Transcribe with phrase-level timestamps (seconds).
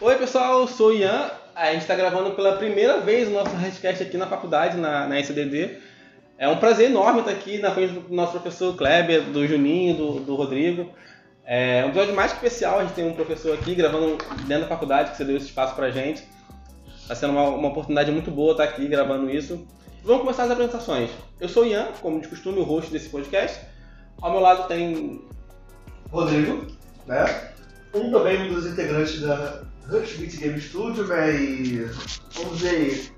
[0.00, 1.28] Oi pessoal, sou o Ian.
[1.56, 5.18] A gente está gravando pela primeira vez o nosso Redcast aqui na faculdade, na, na
[5.18, 5.76] SDD.
[6.38, 10.20] É um prazer enorme estar aqui na frente do nosso professor Kleber, do Juninho, do,
[10.20, 10.88] do Rodrigo.
[11.44, 15.10] É um episódio mais especial, a gente tem um professor aqui gravando dentro da faculdade,
[15.10, 16.22] que você deu esse espaço pra gente.
[17.02, 19.66] Está sendo uma, uma oportunidade muito boa estar aqui gravando isso.
[20.04, 21.10] Vamos começar as apresentações.
[21.40, 23.58] Eu sou o Ian, como de costume, o host desse podcast.
[24.22, 25.20] Ao meu lado tem
[26.08, 26.68] Rodrigo,
[27.04, 27.50] né?
[27.92, 31.34] Um também um dos integrantes da Rush Beat Game Studio, né?
[31.34, 31.88] E
[32.34, 33.12] vamos dizer,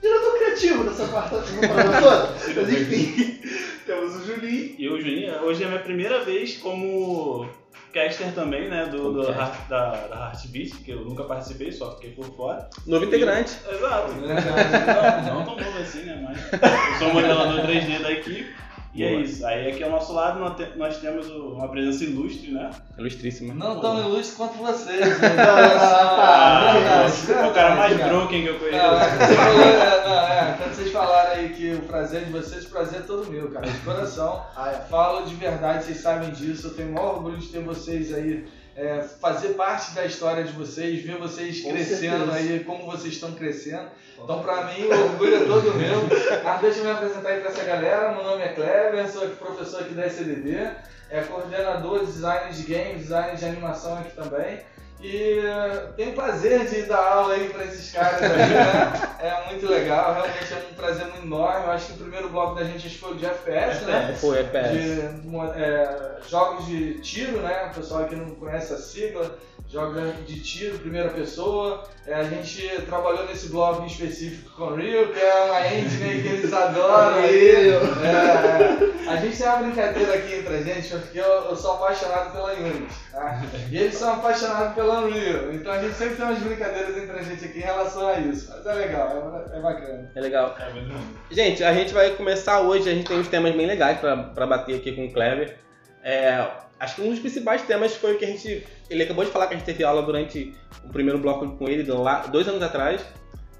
[0.00, 2.32] diretor criativo dessa parte toda.
[2.56, 3.40] Mas enfim,
[3.84, 4.74] temos o Juninho.
[4.78, 7.48] E o Juninho, hoje é a minha primeira vez como
[7.92, 8.86] caster também, né?
[8.86, 12.68] Do, do Heart- da, da Heartbeat, que eu nunca participei, só fiquei por fora.
[12.86, 13.52] novo integrante.
[13.70, 14.12] Exato.
[14.16, 16.18] Não, não tão novo assim, né?
[16.26, 18.54] Mas eu sou modelador 3D da equipe.
[18.96, 19.20] E é Boa.
[19.22, 19.46] isso.
[19.46, 22.70] Aí aqui ao nosso lado nós te- nós temos uma presença ilustre, né?
[22.98, 23.52] Ilustríssima.
[23.54, 25.06] Não tão ilustre quanto vocês.
[25.22, 28.76] Ah, verdade, É o cara mais broken que eu conheço.
[28.78, 32.32] Não, é, você falou, é, não, é, quando vocês falaram aí que o prazer de
[32.32, 34.42] vocês, o prazer é todo meu, cara, de coração.
[34.56, 34.74] Ah, é.
[34.88, 36.68] Falo de verdade, vocês sabem disso.
[36.68, 40.52] Eu tenho o maior orgulho de ter vocês aí, é, fazer parte da história de
[40.52, 42.32] vocês, ver vocês Com crescendo certeza.
[42.32, 43.88] aí, como vocês estão crescendo.
[44.22, 46.02] Então, pra mim, o orgulho é todo meu.
[46.44, 48.12] Mas deixa eu me apresentar aí pra essa galera.
[48.12, 50.70] Meu nome é Kleber, sou professor aqui da SDD,
[51.10, 54.60] é coordenador de design de games, design de animação aqui também.
[55.00, 59.16] E eh, tenho prazer de dar aula aí pra esses caras aí, né?
[59.20, 61.66] É muito legal, realmente é um prazer muito enorme.
[61.66, 64.16] Eu acho que o primeiro bloco da gente acho que foi o de FPS, né?
[64.18, 64.72] Foi, FPS.
[64.72, 67.70] de é, jogos de tiro, né?
[67.70, 69.36] O pessoal aqui não conhece a sigla,
[69.68, 71.84] joga de tiro, primeira pessoa.
[72.06, 76.22] É, a gente trabalhou nesse blog em específico com o Rio, que é uma engine
[76.22, 77.70] que eles adoram aí.
[77.70, 79.10] É, é.
[79.10, 82.52] a gente tem uma brincadeira aqui entre a gente, porque eu, eu sou apaixonado pela
[82.52, 83.42] Unity, tá?
[83.70, 85.52] E eles são apaixonados pela Unreal.
[85.52, 88.50] Então a gente sempre tem umas brincadeiras entre a gente aqui em relação a isso.
[88.50, 90.10] Mas é legal, é, é bacana.
[90.14, 90.56] É legal.
[90.60, 91.34] É.
[91.34, 94.46] Gente, a gente vai começar hoje, a gente tem uns temas bem legais pra, pra
[94.46, 95.58] bater aqui com o Kleber.
[96.04, 96.46] É,
[96.78, 98.66] acho que um dos principais temas foi o que a gente.
[98.88, 100.54] Ele acabou de falar que a gente teve aula durante
[100.84, 103.02] o primeiro bloco com ele, lá, dois anos atrás.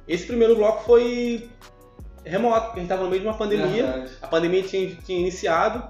[0.06, 1.48] Esse primeiro bloco foi
[2.24, 3.86] remoto, porque a gente tava no meio de uma pandemia.
[3.86, 4.10] Verdade.
[4.22, 5.88] A pandemia tinha, tinha iniciado.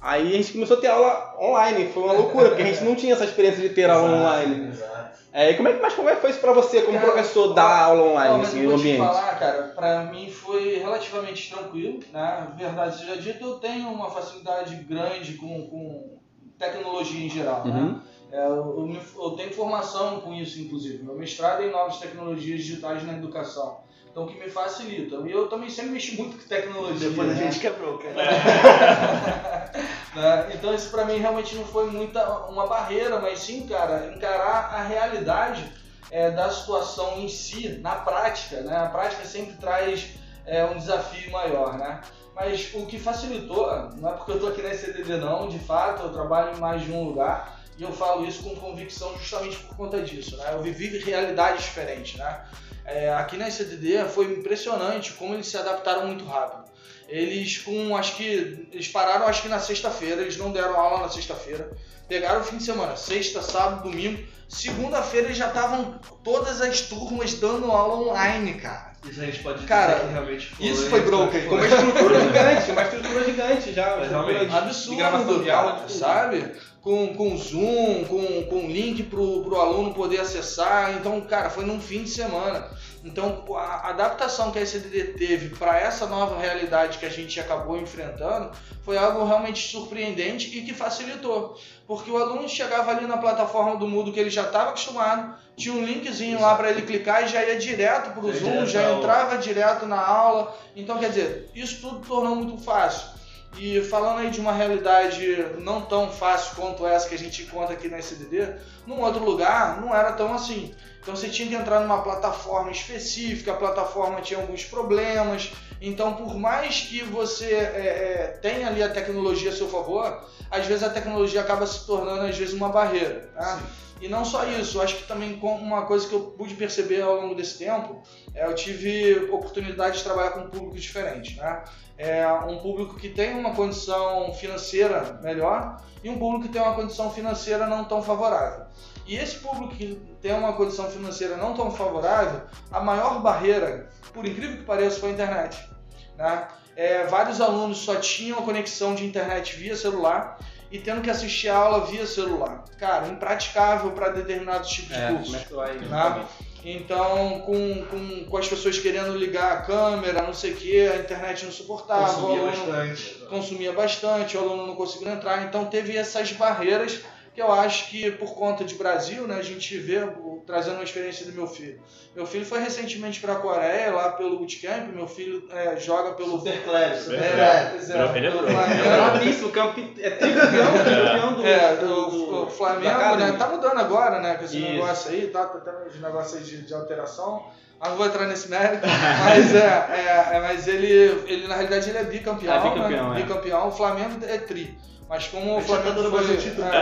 [0.00, 2.96] Aí a gente começou a ter aula online, foi uma loucura, porque a gente não
[2.96, 4.68] tinha essa experiência de ter aula online.
[4.68, 5.02] Exato.
[5.32, 7.54] É, como é que, mas como é que foi isso pra você, como Cara, professor,
[7.54, 8.98] dar aula Não, online, mas assim, eu no vou te ambiente?
[8.98, 12.48] falar, cara, pra mim foi relativamente tranquilo, né?
[12.54, 16.18] Verdade seja dita, eu tenho uma facilidade grande com, com
[16.62, 17.80] tecnologia em geral, né?
[17.80, 18.00] Uhum.
[18.30, 21.04] É, eu, eu tenho formação com isso, inclusive.
[21.04, 23.80] Meu mestrado é em novas tecnologias digitais na educação.
[24.10, 25.16] Então, o que me facilita.
[25.26, 27.10] E eu também sempre mexi muito com tecnologia.
[27.10, 27.44] Depois a né?
[27.44, 28.14] gente quebrou, cara.
[30.14, 30.50] Né?
[30.52, 34.82] Então isso pra mim realmente não foi muita uma barreira, mas sim, cara, encarar a
[34.82, 35.64] realidade
[36.10, 38.76] é, da situação em si, na prática, né?
[38.76, 40.10] A prática sempre traz
[40.44, 42.02] é, um desafio maior, né?
[42.34, 43.66] Mas o que facilitou,
[43.96, 46.82] não é porque eu tô aqui na CDD não, de fato, eu trabalho em mais
[46.82, 50.50] de um lugar e eu falo isso com convicção justamente por conta disso, né?
[50.52, 52.44] Eu vivi realidades diferentes, né?
[52.84, 56.70] É, aqui na CDD foi impressionante como eles se adaptaram muito rápido.
[57.08, 61.08] Eles com, acho que, eles pararam acho que na sexta-feira, eles não deram aula na
[61.08, 61.70] sexta-feira.
[62.08, 64.26] Pegaram o fim de semana, sexta, sábado, domingo.
[64.48, 68.91] Segunda-feira já estavam todas as turmas dando aula online, cara.
[69.08, 70.66] Isso a gente pode Cara, dizer que realmente foi.
[70.66, 71.48] isso foi broken.
[71.48, 73.96] Com uma estrutura gigante, uma estrutura gigante já.
[74.04, 74.46] Realmente.
[74.46, 75.90] de- Absurdo, de aula, tudo.
[75.92, 76.52] sabe?
[76.80, 80.94] Com, com Zoom, com, com link pro, pro aluno poder acessar.
[80.96, 82.68] Então, cara, foi num fim de semana.
[83.04, 87.76] Então, a adaptação que a SDD teve para essa nova realidade que a gente acabou
[87.76, 88.50] enfrentando
[88.84, 91.56] foi algo realmente surpreendente e que facilitou.
[91.86, 95.74] Porque o aluno chegava ali na plataforma do Moodle que ele já estava acostumado, tinha
[95.74, 99.38] um linkzinho lá para ele clicar e já ia direto para o Zoom, já entrava
[99.38, 100.56] direto na aula.
[100.74, 103.12] Então, quer dizer, isso tudo tornou muito fácil.
[103.58, 107.74] E falando aí de uma realidade não tão fácil quanto essa que a gente encontra
[107.74, 108.54] aqui na SDD,
[108.86, 110.74] num outro lugar não era tão assim.
[111.02, 115.52] Então você tinha que entrar numa plataforma específica, a plataforma tinha alguns problemas.
[115.84, 120.64] Então, por mais que você é, é, tenha ali a tecnologia a seu favor, às
[120.64, 123.28] vezes a tecnologia acaba se tornando às vezes uma barreira.
[123.34, 123.60] Tá?
[124.00, 127.34] E não só isso, acho que também uma coisa que eu pude perceber ao longo
[127.34, 128.00] desse tempo,
[128.32, 131.36] é, eu tive oportunidade de trabalhar com públicos diferentes.
[131.36, 131.64] Né?
[131.98, 136.74] É um público que tem uma condição financeira melhor e um público que tem uma
[136.74, 138.66] condição financeira não tão favorável.
[139.04, 144.24] E esse público que tem uma condição financeira não tão favorável, a maior barreira, por
[144.24, 145.71] incrível que pareça, foi a internet.
[146.16, 146.46] Né?
[146.76, 150.38] É, vários alunos só tinham a conexão de internet via celular
[150.70, 152.64] e tendo que assistir a aula via celular.
[152.78, 155.50] Cara, impraticável para determinados tipos É, de cursos.
[155.50, 155.74] vai?
[155.74, 156.24] Né?
[156.64, 160.96] Então, com, com, com as pessoas querendo ligar a câmera, não sei o que, a
[160.96, 163.14] internet não suportava, o Consumia aluno bastante.
[163.28, 167.00] consumia bastante, o aluno não conseguia entrar, então teve essas barreiras
[167.34, 170.84] que eu acho que por conta de Brasil, né, a gente vê, o- trazendo uma
[170.84, 171.80] experiência do meu filho.
[172.14, 176.38] Meu filho foi recentemente para a Coreia, lá pelo bootcamp, meu filho é, joga pelo...
[176.38, 177.72] Super Cleber, Super É.
[177.92, 178.48] É, é pro.
[178.48, 183.32] É é tricampeão do, É, do, Flamengo, né?
[183.32, 184.34] Tá mudando agora, né?
[184.34, 184.72] Com esse Isso.
[184.72, 185.46] negócio aí, tá?
[185.46, 187.44] Tá tendo uns negócios aí de, de alteração.
[187.80, 188.86] Mas não vou entrar nesse mérito.
[188.86, 190.92] mas é, é, é, mas ele,
[191.26, 192.54] ele, na realidade, ele é bicampeão.
[192.54, 193.20] É bicampeão, né?
[193.20, 193.22] é.
[193.22, 193.68] bicampeão.
[193.68, 194.78] O Flamengo é tri.
[195.12, 196.36] Mas como o tá Flamengo dando foi.
[196.38, 196.66] título.
[196.68, 196.74] é,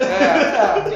[0.00, 0.06] É.
[0.06, 0.90] é,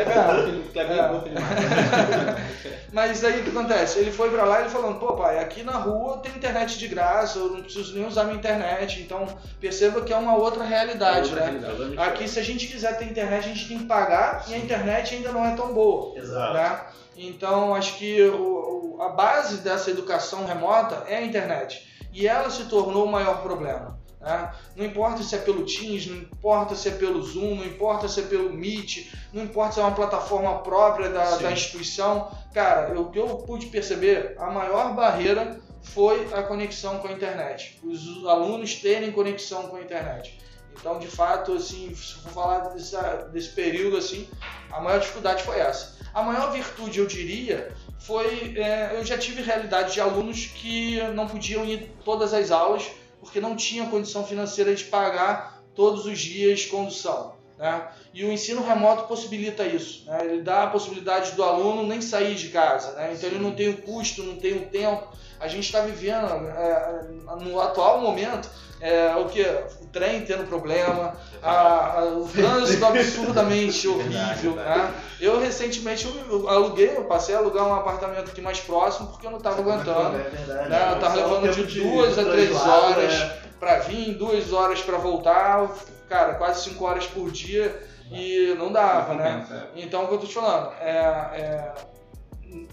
[0.72, 1.04] Cleber é, é é.
[1.04, 2.36] é demais.
[2.90, 3.98] Mas aí o que acontece?
[3.98, 6.88] Ele foi pra lá e ele falando, pô pai, aqui na rua tem internet de
[6.88, 9.26] graça, eu não preciso nem usar minha internet, então
[9.60, 11.58] perceba que é uma outra realidade, Outra né?
[11.60, 11.98] realidade.
[12.10, 15.14] Aqui, se a gente quiser ter internet, a gente tem que pagar e a internet
[15.14, 16.18] ainda não é tão boa.
[16.18, 16.54] Exato.
[16.54, 16.80] Né?
[17.18, 21.86] Então, acho que o- o- a base dessa educação remota é a internet.
[22.12, 23.99] E ela se tornou o maior problema.
[24.20, 24.52] Né?
[24.76, 28.20] Não importa se é pelo Teams, não importa se é pelo Zoom, não importa se
[28.20, 32.30] é pelo Meet, não importa se é uma plataforma própria da, da instituição.
[32.52, 37.80] Cara, o que eu pude perceber, a maior barreira foi a conexão com a internet.
[37.82, 40.38] Os alunos terem conexão com a internet.
[40.78, 44.28] Então, de fato, assim, se for falar dessa- desse período, assim,
[44.70, 45.98] a maior dificuldade foi essa.
[46.14, 51.26] A maior virtude, eu diria, foi é, eu já tive realidade de alunos que não
[51.26, 52.84] podiam ir todas as aulas
[53.20, 57.34] porque não tinham condição financeira de pagar todos os dias condução.
[57.58, 57.88] Né?
[58.12, 60.04] E o ensino remoto possibilita isso.
[60.06, 60.18] Né?
[60.24, 62.92] Ele dá a possibilidade do aluno nem sair de casa.
[62.92, 63.12] Né?
[63.14, 65.06] Então ele não tem o custo, não tem o tempo.
[65.38, 67.04] A gente está vivendo, é,
[67.40, 68.48] no atual momento,
[68.80, 69.40] é, o que?
[69.80, 74.56] O trem tendo problema, a- a- o trânsito absurdamente horrível.
[74.56, 74.92] Né?
[75.20, 79.30] Eu recentemente eu aluguei, eu passei a alugar um apartamento aqui mais próximo porque eu
[79.30, 80.16] não estava aguentando.
[80.18, 80.68] É verdade.
[80.68, 80.92] Né?
[80.92, 83.36] Eu tava Só o levando de duas a três horas né?
[83.58, 85.70] pra vir, duas horas pra voltar,
[86.08, 89.46] cara, quase cinco horas por dia e não dava, né?
[89.50, 89.80] É.
[89.82, 91.74] Então, o que eu tô te falando, é, é,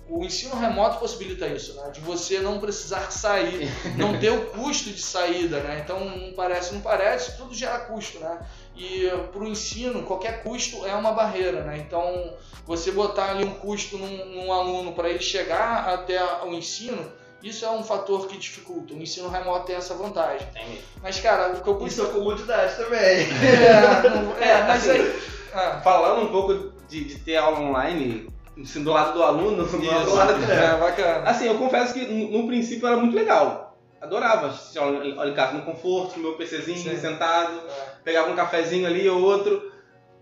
[0.09, 1.91] o ensino remoto possibilita isso, né?
[1.91, 5.81] De você não precisar sair, não ter o custo de saída, né?
[5.83, 8.39] Então, não parece, não parece, tudo gera custo, né?
[8.75, 11.77] E para o ensino, qualquer custo é uma barreira, né?
[11.77, 12.33] Então,
[12.65, 17.11] você botar ali um custo num, num aluno para ele chegar até o ensino,
[17.43, 18.93] isso é um fator que dificulta.
[18.93, 20.47] O ensino remoto tem essa vantagem.
[20.53, 20.79] Tem.
[21.01, 21.91] Mas, cara, o que eu pude...
[21.91, 23.27] Isso é comodidade também.
[23.31, 25.19] É, não- é, mas assim, aí...
[25.53, 25.81] Ah.
[25.83, 28.29] Falando um pouco de, de ter aula online,
[28.61, 31.29] assim, do lado do aluno, do Isso, lado é, bacana.
[31.29, 33.77] Assim, eu confesso que no, no princípio era muito legal.
[33.99, 36.97] Adorava assistir aula aula em casa no conforto, no meu PCzinho, Sim.
[36.97, 37.85] sentado, É.
[38.03, 39.71] pegava um cafezinho ali ou outro.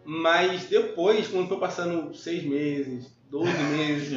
[0.05, 4.13] Mas depois, quando foi passando seis meses, 12 meses,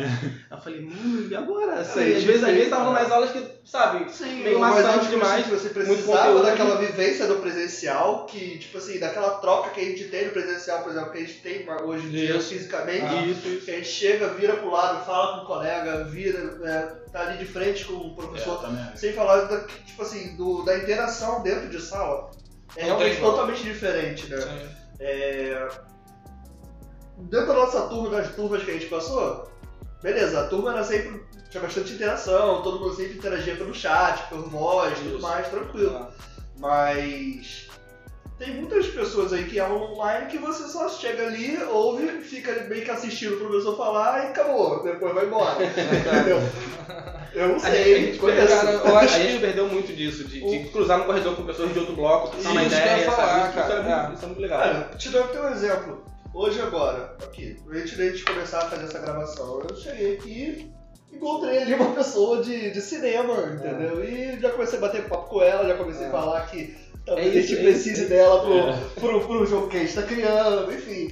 [0.51, 1.81] eu falei, mano, e agora?
[1.81, 5.09] Assim, Aí, às vezes, às vezes tava mais aulas que, sabe, Sim, meio mas maçante
[5.09, 5.41] demais.
[5.41, 6.43] assim, você muito precisava conteúdo.
[6.45, 10.83] daquela vivência do presencial, que, tipo assim, daquela troca que a gente tem no presencial,
[10.83, 12.49] por exemplo, que a gente tem hoje em dia Isso.
[12.51, 13.07] fisicamente.
[13.07, 13.23] Ah.
[13.27, 13.65] Isso, isso.
[13.65, 17.39] Que a gente chega, vira pro lado, fala com o colega, vira, é, tá ali
[17.39, 18.59] de frente com o professor.
[18.59, 18.97] É, também.
[18.97, 22.31] Sem falar, da, tipo assim, do, da interação dentro de sala.
[22.77, 24.37] É Não realmente totalmente diferente, né?
[24.41, 24.69] Sim.
[25.01, 25.69] É,
[27.19, 29.51] Dentro da nossa turma, das turmas que a gente passou,
[30.03, 31.21] beleza, a turma era sempre.
[31.51, 35.23] tinha bastante interação, todo mundo sempre interagia pelo chat, por voz, tudo Isso.
[35.23, 36.07] mais, tranquilo.
[36.59, 37.67] Mas.
[38.39, 42.85] Tem muitas pessoas aí que aulam online que você só chega ali, ouve, fica meio
[42.85, 45.65] que assistindo o professor falar e acabou, depois vai embora.
[45.65, 46.39] Entendeu?
[47.35, 48.47] Eu não sei, a gente conheço.
[48.47, 51.81] Cara, a que- gente perdeu muito disso, de, de cruzar no corredor com pessoas de
[51.81, 53.55] outro bloco, trocar uma ideia, ia falar, sabe?
[53.55, 54.03] Cara, isso, é é.
[54.03, 54.59] muito, isso é muito legal.
[54.61, 56.05] Cara, te dou até um exemplo.
[56.35, 60.73] Hoje agora, aqui, antes de a gente começar a fazer essa gravação, eu cheguei aqui
[61.11, 64.05] e encontrei ali uma pessoa de, de cinema, entendeu?
[64.05, 66.09] E já comecei a bater papo com ela, já comecei É.
[66.09, 68.79] a falar que talvez É a isso, gente é precise dela pro, É.
[69.01, 71.09] pro, pro jogo que a gente tá criando, enfim.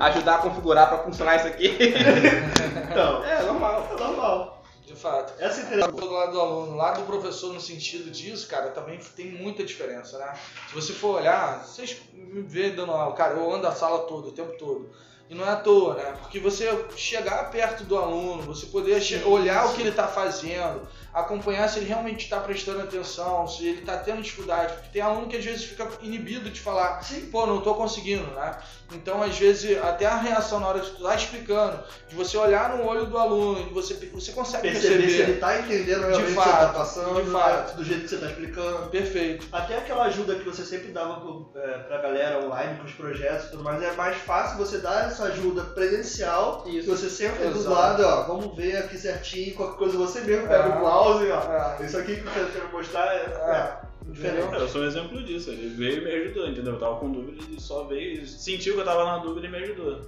[0.00, 1.76] Ajudar a configurar pra funcionar isso aqui.
[2.90, 3.86] Então, É, normal.
[3.92, 4.57] é normal.
[4.98, 5.32] Fato.
[5.38, 5.92] Essa interação.
[5.92, 10.18] Do lado do aluno, lá do professor no sentido disso, cara, também tem muita diferença,
[10.18, 10.34] né?
[10.68, 14.28] Se você for olhar, vocês me vêem dando aula, cara, eu ando a sala toda,
[14.28, 14.90] o tempo todo.
[15.30, 16.16] E não é à toa, né?
[16.20, 21.68] Porque você chegar perto do aluno, você poder olhar o que ele está fazendo, acompanhar
[21.68, 24.72] se ele realmente está prestando atenção, se ele está tendo dificuldade.
[24.74, 27.00] Porque tem aluno que às vezes fica inibido de falar,
[27.32, 28.56] pô, não estou conseguindo, né?
[28.92, 32.74] Então, às vezes, até a reação na hora que tu tá explicando, de você olhar
[32.76, 35.24] no olho do aluno, você, você consegue Perceber perceber.
[35.24, 37.68] se ele tá entendendo realmente o que você fato, tá passando, de fato.
[37.70, 38.86] né, do jeito que você tá explicando.
[38.88, 39.46] Perfeito.
[39.52, 43.46] Até aquela ajuda que você sempre dava pro, é, pra galera online, com os projetos
[43.46, 46.88] e tudo mais, é mais fácil você dar essa ajuda presencial, que Isso.
[46.88, 47.74] você sempre do Exato.
[47.74, 50.78] lado, ó, vamos ver aqui certinho, qualquer coisa você mesmo pega É.
[50.78, 51.52] o mouse, ó.
[51.80, 53.87] É, Isso aqui que eu quero mostrar é, É.
[54.08, 54.54] é diferente.
[54.54, 55.50] Eu sou um exemplo disso.
[55.50, 56.74] Ele veio e me ajudou, entendeu?
[56.74, 59.58] Eu tava com dúvida e só veio, sentiu que eu tava na dúvida e me
[59.58, 60.00] ajudou.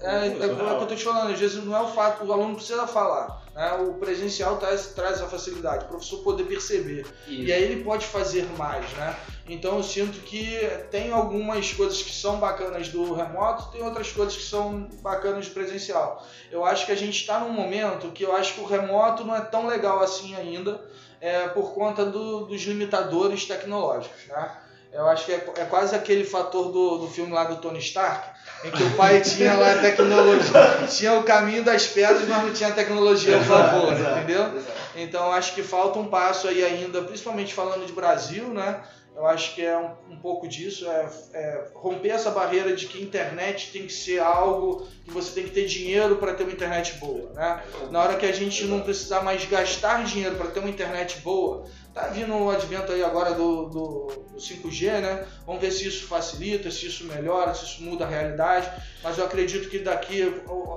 [0.00, 2.24] É, é, Pô, o que eu tô te falando, às vezes não é o fato,
[2.24, 3.40] o aluno precisa falar.
[3.54, 3.72] Né?
[3.74, 7.06] O presencial traz, traz essa facilidade, o professor poder perceber.
[7.28, 9.16] E aí ele pode fazer mais, né?
[9.48, 10.58] Então eu sinto que
[10.90, 15.54] tem algumas coisas que são bacanas do remoto, tem outras coisas que são bacanas do
[15.54, 16.26] presencial.
[16.50, 19.36] Eu acho que a gente está num momento que eu acho que o remoto não
[19.36, 20.80] é tão legal assim ainda,
[21.22, 24.50] é, por conta do- dos limitadores tecnológicos, né?
[24.92, 28.28] Eu acho que é, é quase aquele fator do, do filme lá do Tony Stark,
[28.62, 30.52] em que o pai tinha lá a tecnologia,
[30.94, 34.42] tinha o caminho das pedras, mas não tinha a tecnologia ao favor, Exato, entendeu?
[34.54, 34.72] exato.
[34.94, 38.80] Então acho que falta um passo aí ainda, principalmente falando de Brasil, né?
[39.22, 43.00] Eu acho que é um, um pouco disso, é, é romper essa barreira de que
[43.00, 46.94] internet tem que ser algo que você tem que ter dinheiro para ter uma internet
[46.94, 47.62] boa, né?
[47.92, 51.64] Na hora que a gente não precisar mais gastar dinheiro para ter uma internet boa,
[51.94, 55.24] tá vindo o advento aí agora do, do, do 5G, né?
[55.46, 58.70] Vamos ver se isso facilita, se isso melhora, se isso muda a realidade.
[59.02, 60.22] Mas eu acredito que daqui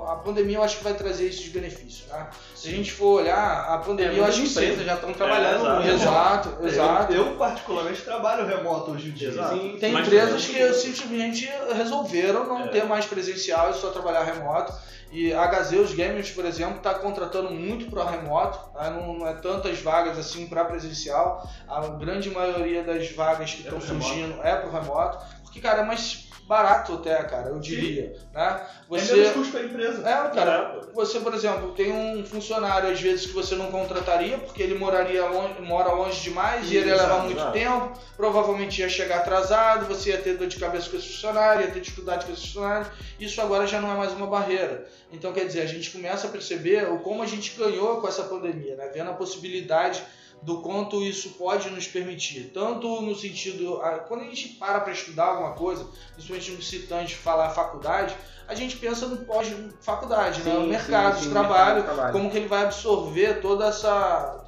[0.08, 2.28] a pandemia eu acho que vai trazer esses benefícios, né?
[2.56, 4.54] Se a gente for olhar, a É, pandemia eu acho que sim.
[4.64, 5.70] empresas já estão trabalhando exato.
[5.70, 6.02] no remoto.
[6.04, 7.14] Exato, exato.
[7.14, 9.30] Eu, eu, particularmente trabalho remoto hoje em dia.
[9.30, 9.56] Exato.
[9.56, 12.68] Sim, Tem Mas- empresas que simplesmente resolveram não É.
[12.68, 14.74] ter mais presencial e só trabalhar remoto.
[15.16, 18.90] E a Gazeus Games, por exemplo, está contratando muito para remoto, tá?
[18.90, 21.50] não, é tantas vagas assim para presencial.
[21.70, 24.04] A grande maioria das vagas que É estão remoto.
[24.04, 28.16] surgindo é para remoto, porque, cara, é mais barato até, cara, eu diria.
[28.34, 28.62] Né?
[28.62, 29.16] É Você...
[29.16, 30.08] menos custo pra empresa.
[30.08, 34.38] É, cara, É, você, por exemplo, tem um funcionário às vezes que você não contrataria
[34.38, 38.90] porque ele moraria longe, mora longe demais e ele ia levar muito tempo, provavelmente ia
[38.90, 42.32] chegar atrasado, você ia ter dor de cabeça com esse funcionário, ia ter dificuldade com
[42.32, 42.92] esse funcionário.
[43.20, 44.88] Isso agora já não é mais uma barreira.
[45.12, 48.24] Então, quer dizer, a gente começa a perceber o como a gente ganhou com essa
[48.24, 48.90] pandemia, né?
[48.94, 50.04] Vendo a possibilidade
[50.46, 52.52] do quanto isso pode nos permitir.
[52.54, 57.50] Tanto no sentido, quando a gente para para estudar alguma coisa, principalmente no citante falar
[57.50, 58.16] faculdade,
[58.48, 60.54] a gente pensa no pós-faculdade, né?
[60.58, 62.14] O mercado de trabalho, trabalho.
[62.14, 64.44] como que ele vai absorver toda essa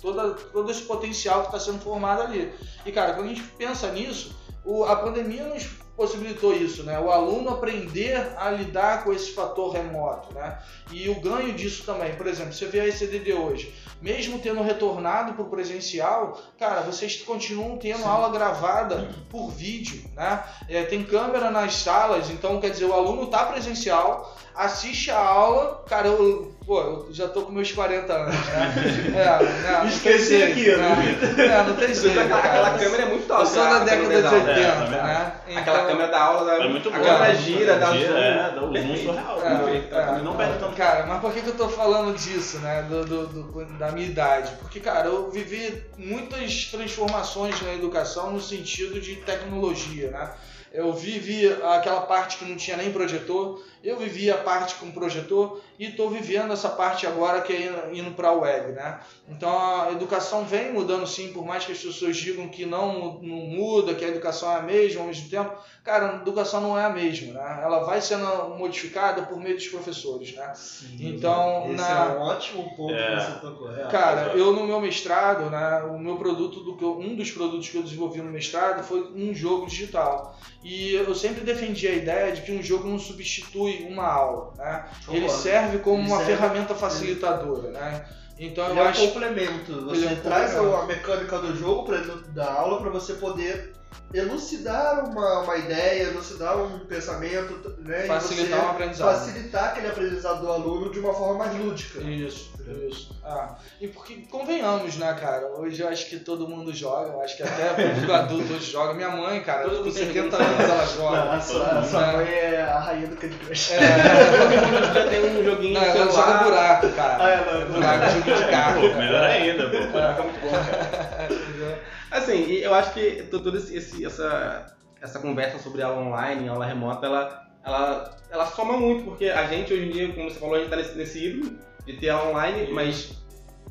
[0.00, 2.50] toda, todo esse potencial que está sendo formado ali.
[2.86, 5.64] E cara, quando a gente pensa nisso, o- a pandemia nos
[5.96, 6.98] possibilitou isso, né?
[6.98, 10.58] O aluno aprender a lidar com esse fator remoto, né?
[10.90, 15.34] E o ganho disso também, por exemplo, você vê a ECDD hoje, mesmo tendo retornado
[15.34, 20.42] para o presencial, cara, vocês continuam tendo aula gravada por vídeo, né?
[20.68, 25.84] É, tem câmera nas salas, então quer dizer, o aluno está presencial, assiste a aula,
[25.86, 28.72] cara, eu, pô, eu já tô com meus 40 anos, né?
[29.10, 29.42] É,
[29.82, 29.88] né?
[29.88, 31.18] Esqueci jeito, aqui, né?
[31.44, 33.42] É, não tem jeito, Aquela, aquela câmera é muito top.
[33.42, 34.48] A da câmera década de das aulas.
[34.48, 35.32] 80, É, tá né?
[35.56, 37.04] Aquela Então- câmera da aula, da, É muito a boa.
[37.04, 37.34] câmera né?
[37.40, 37.96] gira, dá zoom.
[38.16, 39.42] É, dá o zoom surreal.
[39.42, 40.22] É, é.
[40.22, 42.86] Não perde tanto Cara, mas por que, que eu tô falando disso, né?
[42.88, 44.52] Do, do- do- da minha idade?
[44.60, 50.30] Porque, cara, eu vivi muitas transformações na educação no sentido de tecnologia, né?
[50.72, 55.60] Eu vivi aquela parte que não tinha nem projetor, eu vivi a parte com projetor
[55.78, 59.00] e estou vivendo essa parte agora que é indo- indo para a web, né?
[59.28, 63.36] Então a educação vem mudando sim, por mais que as pessoas digam que não, não
[63.36, 65.52] muda, que a educação é a mesma ao mesmo tempo.
[65.82, 67.60] Cara, a educação não é a mesma, né?
[67.62, 68.26] Ela vai sendo
[68.58, 70.52] modificada por meio dos professores, né?
[70.98, 73.16] Então, Esse na- é um ótimo ponto É.
[73.16, 73.74] que você tocou.
[73.74, 73.86] É.
[73.88, 77.68] Cara, eu no meu mestrado, né, o meu produto do que eu- um dos produtos
[77.68, 80.36] que eu desenvolvi no mestrado foi um jogo digital.
[80.62, 84.84] E eu sempre defendi a ideia de que um jogo não substitui uma aula, né?
[85.08, 88.04] Ele serve como Ele uma serve- ferramenta facilitadora, né?
[88.38, 89.72] Então Ele eu é um acho complemento.
[89.72, 90.76] Ele Você é um traz complemento.
[90.82, 93.72] a mecânica do jogo pra dentro da aula para você poder
[94.14, 98.02] elucidar uma, uma ideia, elucidar um pensamento, né?
[98.04, 99.18] facilitar um aprendizado.
[99.18, 102.00] facilitar aquele aprendizado do aluno de uma forma mais lúdica.
[102.02, 102.49] Isso,
[102.88, 103.16] isso.
[103.24, 105.46] Ah, e porque, convenhamos, né, cara?
[105.58, 107.72] Hoje eu acho que todo mundo joga, eu acho que até
[108.08, 108.94] o adulto hoje joga.
[108.94, 110.42] Minha mãe, cara, Todo com mundo tem 70 jogo.
[110.44, 111.32] anos ela Não, joga.
[111.32, 112.12] a sua, a sua É.
[112.16, 113.72] mãe é a rainha do Candy Crush.
[113.72, 113.78] É,
[114.38, 117.30] Todo mundo já tem um joguinho não, ela joga buraco, Ah, cara.
[117.30, 118.80] ela- Buraco, jogo de carta.
[118.80, 119.76] Pô, melhor ainda, pô.
[119.76, 121.78] Fica muito bom, cara.
[122.10, 124.66] Assim, e eu acho que to- toda esse, esse- essa,
[125.00, 129.70] essa conversa sobre aula online, aula remota, ela ela, ela soma muito, porque a gente
[129.70, 131.58] hoje em dia, como você falou, a gente tá nesse, nesse híbrido
[131.92, 133.12] de ter aula online, mas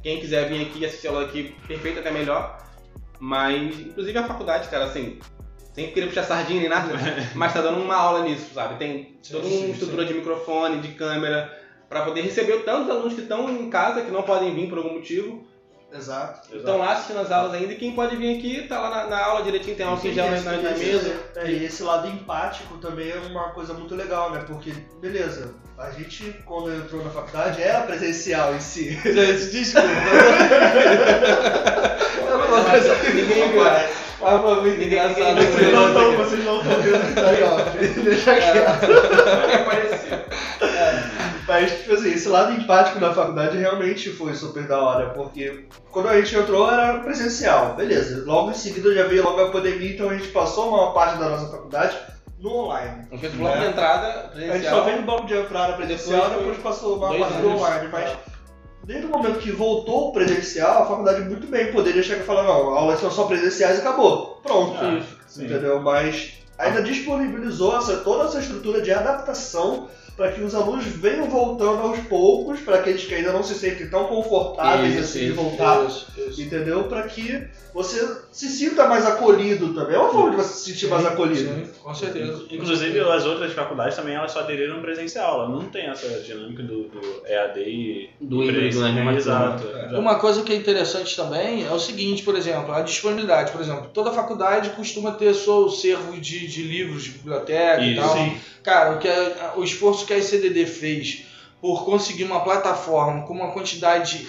[0.01, 2.57] quem quiser vir aqui e assistir aula aqui, perfeito até melhor.
[3.19, 5.19] Mas, inclusive a faculdade, cara, assim,
[5.73, 6.93] sem querer puxar sardinha nem nada,
[7.35, 8.75] mas tá dando uma aula nisso, sabe?
[8.75, 11.57] Tem toda uma estrutura de microfone, de câmera,
[11.87, 14.93] pra poder receber tantos alunos que estão em casa, que não podem vir por algum
[14.93, 15.47] motivo,
[15.91, 16.55] Exato.
[16.55, 19.25] estão lá assistindo as aulas ainda, e quem pode vir aqui, tá lá na, na
[19.25, 21.19] aula direitinho, tem álcool em gel na, na mesa.
[21.35, 24.43] É, e esse lado empático também é uma coisa muito legal, né?
[24.45, 24.71] Porque,
[25.01, 28.99] beleza, a gente, quando entrou na faculdade, era presencial em si.
[29.01, 29.87] Gente, desculpa.
[32.17, 33.63] Eu não vou fazer ninguém viu.
[33.63, 35.35] Mas foi muito engraçado.
[35.35, 37.55] Vocês não estão vocês não estão vendo que tá aí, ó.
[38.03, 38.91] Deixa quieto.
[39.55, 40.19] Apareceu.
[41.47, 46.09] Mas, tipo assim, esse lado empático da faculdade realmente foi super da hora, porque quando
[46.09, 48.23] a gente entrou era presencial, beleza.
[48.25, 51.29] Logo em seguida já veio logo a pandemia, então a gente passou uma parte da
[51.29, 51.97] nossa faculdade
[52.39, 53.07] no online.
[53.11, 53.59] A gente fez bloco É.
[53.59, 54.75] de entrada A gente presencial.
[54.77, 57.89] só fez o bloco de entrada presencial Depois e depois passou uma parte do online,
[57.91, 58.17] mas
[58.83, 62.43] desde o momento que voltou o presencial, a faculdade muito bem poderia chegar e falar,
[62.43, 64.39] não, aulas são só presenciais e acabou.
[64.43, 64.75] Pronto.
[64.81, 65.01] Ah.
[65.37, 65.79] Entendeu?
[65.81, 69.87] Mas ainda disponibilizou essa, toda essa estrutura de adaptação
[70.19, 73.89] para que os alunos venham voltando aos poucos, para aqueles que ainda não se sentem
[73.89, 75.85] tão confortáveis Isso, assim de voltar.
[75.87, 76.41] Isso, isso.
[76.41, 76.83] Entendeu?
[76.83, 79.95] Para que você se sinta mais acolhido também.
[79.95, 81.49] É uma forma de você se sentir mais acolhido.
[81.49, 82.43] Sim, com certeza.
[82.51, 85.35] Inclusive, as outras faculdades também elas só aderiram presencial.
[85.43, 89.63] Ela não tem essa dinâmica do, do EAD e Do né, uma Exato.
[89.63, 89.99] turma.
[89.99, 93.53] Uma coisa que é interessante também é o seguinte, por exemplo, a disponibilidade.
[93.53, 98.13] Por exemplo, toda faculdade costuma ter seu servo de, de livros, de biblioteca e tal.
[98.17, 98.37] Sim.
[98.61, 101.23] Cara, o, que a- o esforço que a ICDD fez
[101.61, 104.27] por conseguir uma plataforma com uma quantidade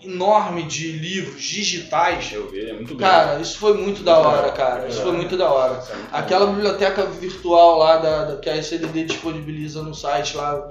[0.00, 3.00] enorme de livros digitais, Eu vi, é muito grande.
[3.12, 4.86] cara, isso foi muito da hora, cara.
[4.86, 5.82] Isso foi muito da hora.
[5.90, 10.70] É muito Aquela biblioteca virtual lá da, da- que a ICDD disponibiliza no site lá,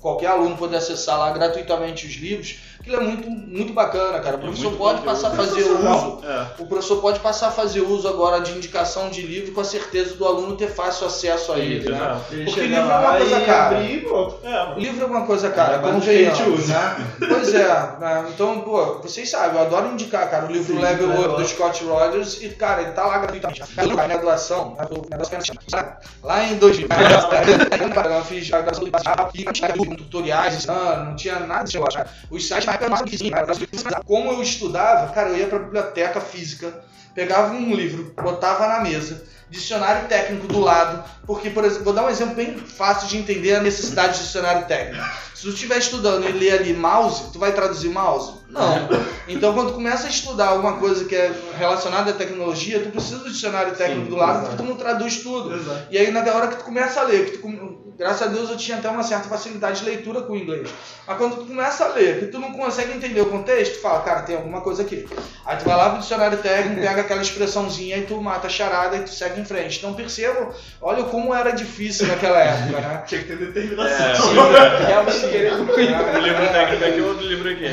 [0.00, 4.36] qualquer aluno poder acessar lá gratuitamente os livros, aquilo é muito, muito bacana, cara.
[4.36, 5.14] O É professor muito pode conteúdo.
[5.14, 6.20] passar a fazer uso.
[6.24, 6.46] É.
[6.62, 10.14] O professor pode passar a fazer uso agora de indicação de livro com a certeza
[10.14, 12.20] do aluno ter fácil acesso a ele, Isso, né?
[12.28, 13.76] Porque livro é uma coisa e cara.
[13.76, 14.08] abrir e.
[14.46, 16.72] É, livro é uma coisa, cara, É, convenhamos, a gente usa.
[16.72, 17.06] né?
[17.28, 17.68] Pois é,
[18.00, 18.24] né?
[18.32, 21.48] então, pô, vocês sabem, eu adoro indicar, cara, o livro Sim, Level Up do.
[21.48, 23.62] Scott Rogers e, cara, ele tá lá gratuitamente.
[23.76, 25.52] Na graduação, né, o negócio foi assim,
[26.22, 26.88] lá em 2000,
[28.10, 29.12] eu fiz a graduação
[29.52, 31.98] tinha tutoriais não tinha nada disso, eu acho.
[32.30, 32.67] Os sites
[34.04, 36.82] Como eu estudava, cara, eu ia pra biblioteca física,
[37.14, 42.04] pegava um livro, botava na mesa, dicionário técnico do lado, porque, por exemplo, vou dar
[42.04, 45.04] um exemplo bem fácil de entender a necessidade de dicionário técnico.
[45.38, 48.32] Se tu estiver estudando e ler ali mouse, tu vai traduzir mouse?
[48.50, 48.88] Não.
[49.30, 53.18] Então, quando tu começa a estudar alguma coisa que é relacionada à tecnologia, tu precisa
[53.18, 54.48] do dicionário técnico Sim, do lado, exato.
[54.48, 55.54] porque tu não traduz tudo.
[55.54, 55.82] Exato.
[55.90, 57.48] E aí, na hora que tu começa a ler, que tu,
[57.98, 60.70] graças a Deus eu tinha até uma certa facilidade de leitura com o inglês.
[61.06, 64.00] Mas quando tu começa a ler, que tu não consegue entender o contexto, tu fala,
[64.00, 65.06] cara, tem alguma coisa aqui.
[65.44, 68.96] Aí tu vai lá pro dicionário técnico, pega aquela expressãozinha e tu mata a charada
[68.96, 69.78] e tu segue em frente.
[69.78, 73.02] Então percebam, olha como era difícil naquela época, né?
[73.06, 74.34] Tinha que ter É, determinação.
[74.86, 75.72] Realmente querer muito.
[75.72, 77.64] um livro técnico aqui, outro livro aqui.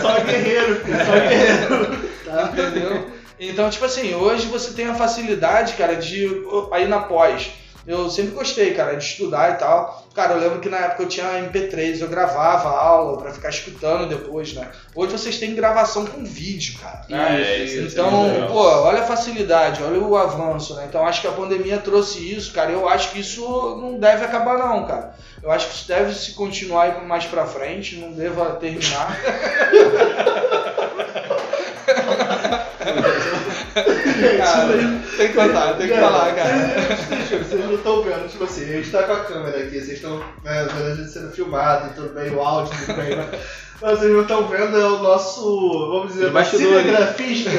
[0.00, 2.08] Só guerreiro, só guerreiro.
[2.24, 2.52] Tá?
[2.52, 3.10] Entendeu?
[3.40, 6.28] Então, tipo assim, hoje você tem a facilidade, cara, de
[6.72, 7.50] aí na pós.
[7.88, 10.06] Eu sempre gostei, cara, de estudar e tal.
[10.14, 13.48] Cara, eu lembro que na época eu tinha MP3, eu gravava a aula pra ficar
[13.48, 14.68] escutando depois, né?
[14.94, 17.02] Hoje vocês têm gravação com vídeo, cara.
[17.08, 17.40] né?
[17.40, 18.48] É, isso, isso é Então, legal.
[18.48, 20.84] pô, olha a facilidade, olha o avanço, né?
[20.88, 22.70] Então acho que a pandemia trouxe isso, cara.
[22.70, 23.40] Eu acho que isso
[23.80, 25.14] não deve acabar, não, cara.
[25.42, 29.18] Eu acho que isso deve se continuar aí mais pra frente, não deva terminar.
[34.38, 36.50] Cara, tem que contar, tem que falar, cara.
[37.28, 39.92] Vocês, vocês não estão vendo, tipo assim, a gente tá com a câmera aqui, vocês
[39.92, 43.28] estão né, vendo a gente sendo filmado, tudo bem, o áudio, tudo bem, né?
[43.80, 47.50] Mas vocês não estão vendo é o nosso, vamos dizer, cinegrafista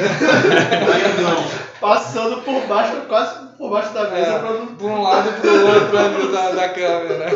[1.80, 4.38] passando por baixo, quase por baixo da mesa É.
[4.38, 4.66] pra não.
[4.66, 7.30] Pra um lado e pro outro ângulo da, da câmera.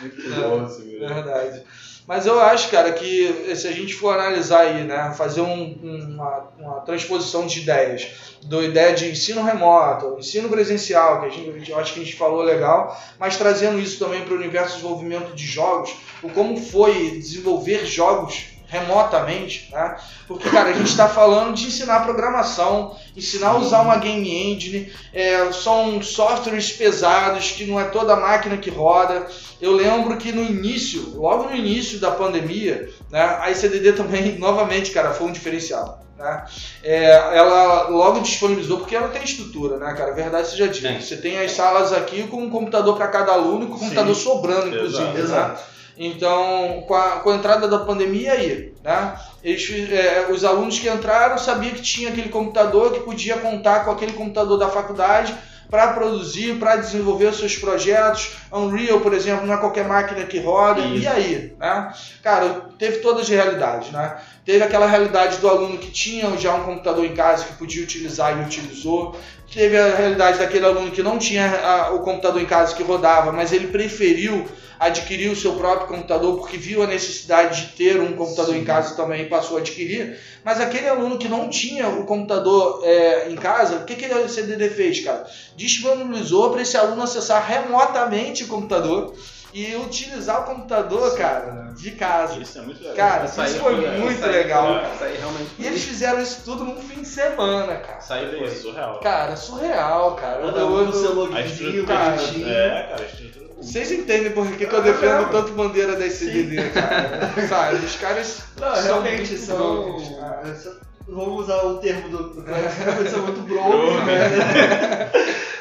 [0.00, 1.08] Muito bom vídeo.
[1.08, 1.62] Verdade.
[2.06, 6.48] Mas eu acho, cara, que se a gente for analisar aí, né, fazer um- uma,
[6.58, 8.08] uma transposição de ideias,
[8.44, 12.16] da ideia de ensino remoto, ensino presencial, que a gente, eu acho que a gente
[12.16, 16.56] falou legal, mas trazendo isso também para o universo de desenvolvimento de jogos, o como
[16.60, 19.96] foi desenvolver jogos remotamente, né?
[20.26, 24.90] Porque, cara, a gente está falando de ensinar programação, ensinar a usar uma game engine,
[25.12, 29.26] é, são softwares pesados que não é toda máquina que roda.
[29.60, 34.90] Eu lembro que no início, logo no início da pandemia, né, a ICDD também, novamente,
[34.90, 36.02] cara, foi um diferencial.
[36.18, 36.24] né?
[36.24, 36.46] né?
[36.82, 40.12] É, ela logo disponibilizou, porque ela tem estrutura, né, cara?
[40.12, 40.88] A verdade seja dita.
[40.88, 40.98] Tem.
[40.98, 44.14] Você tem as salas aqui com um computador para cada aluno e com um computador
[44.14, 45.18] sobrando, inclusive.
[45.18, 45.66] Exato, né?
[46.04, 49.14] Então, com a, com a entrada da pandemia aí, né?
[49.44, 53.92] Eles, é, os alunos que entraram sabiam que tinha aquele computador, que podia contar com
[53.92, 55.32] aquele computador da faculdade
[55.70, 58.32] para produzir, para desenvolver os seus projetos.
[58.52, 60.80] Unreal, por exemplo, não é qualquer máquina que roda.
[60.80, 61.04] Isso.
[61.04, 61.92] E aí, né?
[62.20, 64.16] Cara, teve todas as realidades, né?
[64.44, 68.36] Teve aquela realidade do aluno que tinha já um computador em casa que podia utilizar
[68.36, 69.16] e utilizou.
[69.54, 73.30] Teve a realidade daquele aluno que não tinha ah, o computador em casa que rodava,
[73.30, 74.48] mas ele preferiu
[74.86, 78.94] adquirir o seu próprio computador porque viu a necessidade de ter um computador em casa
[78.96, 80.18] também e passou a adquirir.
[80.44, 84.28] Mas aquele aluno que não tinha o computador é, em casa, o que, que a
[84.28, 85.24] CDD fez, cara?
[85.56, 89.14] Disponibilizou para esse aluno acessar remotamente o computador
[89.54, 92.40] e utilizar o computador, cara, de casa.
[92.40, 92.96] Isso é muito legal.
[92.96, 94.66] Cara, isso foi foi- muito legal.
[94.80, 95.50] foi- Essa aí realmente.
[95.58, 97.98] E eles fizeram isso tudo num fim de semana, cara.
[97.98, 98.46] Isso aí Isso foi.
[98.46, 99.00] é surreal.
[99.00, 100.40] Cara, surreal, cara.
[100.46, 102.16] Cada Eu- um eu- no seu A login, cara.
[102.16, 103.51] É, cara, a estrutura.
[103.62, 105.28] Vocês entendem por que, que eu Ah, defendo é.
[105.30, 107.32] tanto bandeira da CDD, cara?
[107.48, 107.76] Sabe?
[107.84, 109.96] Os caras Não, são realmente são.
[110.44, 110.72] é, são-
[111.08, 114.06] Vamos usar o termo do, do Clássico, mas são muito brokers,
[114.38, 115.10] né?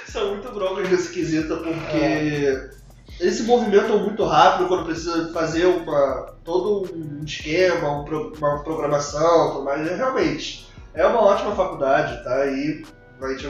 [0.07, 2.69] são muito brokers nesse quesito, porque
[3.19, 8.63] eles se movimentam muito rápido quando precisa fazer uma, todo um esquema, um pro- uma
[8.63, 9.85] programação, tudo mais.
[9.89, 12.45] É, realmente, é uma ótima faculdade, tá?
[12.45, 12.83] E
[13.21, 13.47] a gente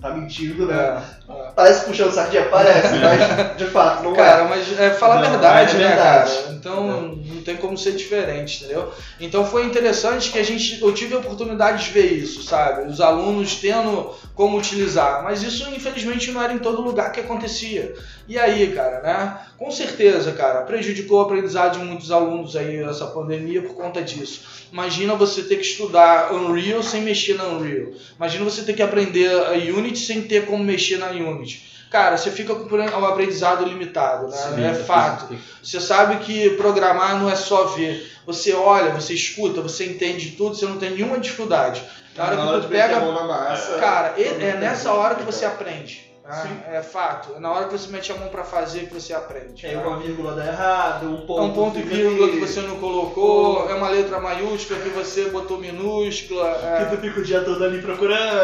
[0.00, 1.02] tá mentindo, né?
[1.28, 1.50] É.
[1.56, 5.78] Parece puxando sardinha, parece, mas de fato não Cara, mas é, fala a verdade, é
[5.78, 6.30] né, verdade.
[6.30, 6.52] cara?
[6.52, 8.92] Então não tem como ser diferente, entendeu?
[9.18, 12.88] Então foi interessante que a gente, eu tive a oportunidade de ver isso, sabe?
[12.88, 17.94] Os alunos tendo como utilizar, mas isso infelizmente não era em todo lugar que acontecia.
[18.26, 19.38] E aí, cara, né?
[19.58, 24.68] Com certeza, cara, prejudicou o aprendizado de muitos alunos aí essa pandemia por conta disso.
[24.72, 27.92] Imagina você ter que estudar Unreal sem mexer na Unreal.
[28.16, 31.74] Imagina você ter que aprender a Unity sem ter como mexer na Unity.
[31.90, 34.36] Cara, você fica com um aprendizado limitado, né?
[34.36, 35.32] Sim, é fato.
[35.62, 38.10] Você sabe que programar não é só ver.
[38.26, 41.82] Você olha, você escuta, você entende tudo, você não tem nenhuma dificuldade.
[42.16, 43.00] Na hora que tu a pega.
[43.00, 43.78] massa.
[43.78, 46.03] Cara, é tem nessa hora que você aprende.
[46.26, 46.48] Tá?
[46.72, 47.34] É fato.
[47.36, 49.62] É na hora que você mete a mão pra fazer que você aprende.
[49.66, 49.78] Tá?
[49.80, 51.42] uma vírgula dá errado, um É ponto.
[51.42, 55.58] um ponto e vírgula que você não colocou, é uma letra maiúscula que você botou
[55.58, 56.48] minúscula.
[56.62, 58.40] é- Que tu fica o dia todo ali procurando.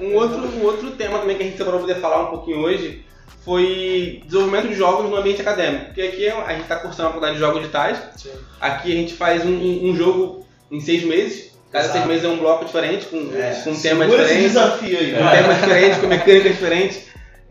[0.00, 2.58] Um outro, um outro tema também que a gente separou para poder falar um pouquinho
[2.60, 3.04] hoje
[3.44, 5.86] foi desenvolvimento de jogos no ambiente acadêmico.
[5.86, 7.98] Porque aqui a gente está cursando a faculdade de jogos digitais.
[8.16, 8.32] Sim.
[8.60, 11.49] Aqui a gente faz um, um- um jogo em seis meses.
[11.70, 11.98] Cada Exato.
[11.98, 15.12] seis meses é um bloco diferente, com, com um tema Segura esse diferente, desafio aí.
[15.12, 17.00] com um tema diferente, com mecânicas diferentes.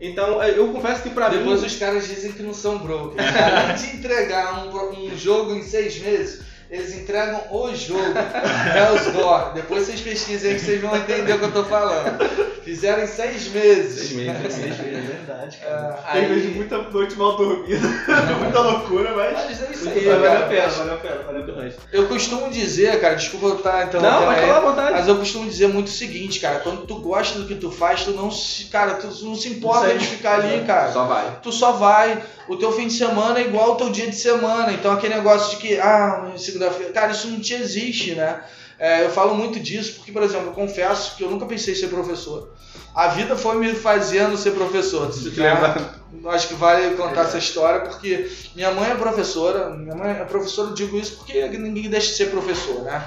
[0.00, 1.66] Então eu confesso que pra Depois mim.
[1.66, 3.24] os caras dizem que não são brokers.
[3.36, 8.14] Além de entregar um, um jogo em seis meses, eles entregam o jogo.
[8.76, 9.52] Hell's Door.
[9.54, 12.18] Depois vocês pesquisem aí que vocês vão entender o que eu tô falando.
[12.70, 13.98] Fizeram em seis meses.
[13.98, 15.06] Seis meses, seis É meses.
[15.08, 15.98] verdade, É, cara.
[16.06, 17.80] Aí- Tem vezes muita noite mal dormida,
[18.38, 19.32] muita loucura, mas.
[19.44, 20.46] Mas é isso aí, Vale a cara.
[20.46, 21.62] pena, vale a pena, vale a pena.
[21.64, 24.00] Não, Eu costumo dizer, cara, desculpa eu estar então.
[24.00, 24.92] pode falar à vontade.
[24.92, 28.04] Mas eu costumo dizer muito o seguinte, cara, quando tu gosta do que tu faz,
[28.04, 28.66] tu não se.
[28.66, 29.98] Cara, tu não se importa aí.
[29.98, 30.92] de ficar ali, cara.
[30.92, 31.38] Só vai.
[31.42, 32.22] tu só vai.
[32.48, 34.72] O teu fim de semana é igual ao teu dia de semana.
[34.72, 36.92] Então aquele negócio de que, ah, segunda-feira.
[36.92, 38.40] Cara, isso não te existe, né?
[38.80, 41.76] É, eu falo muito disso porque, por exemplo, eu confesso que eu nunca pensei em
[41.76, 42.50] ser professor.
[42.94, 45.12] A vida foi me fazendo ser professor.
[45.12, 45.52] Se né?
[45.52, 46.00] lembra.
[46.32, 49.68] Acho que vale contar essa história porque minha mãe é professora.
[49.68, 53.06] Minha mãe é professora, eu digo isso porque ninguém deixa de ser professor, né?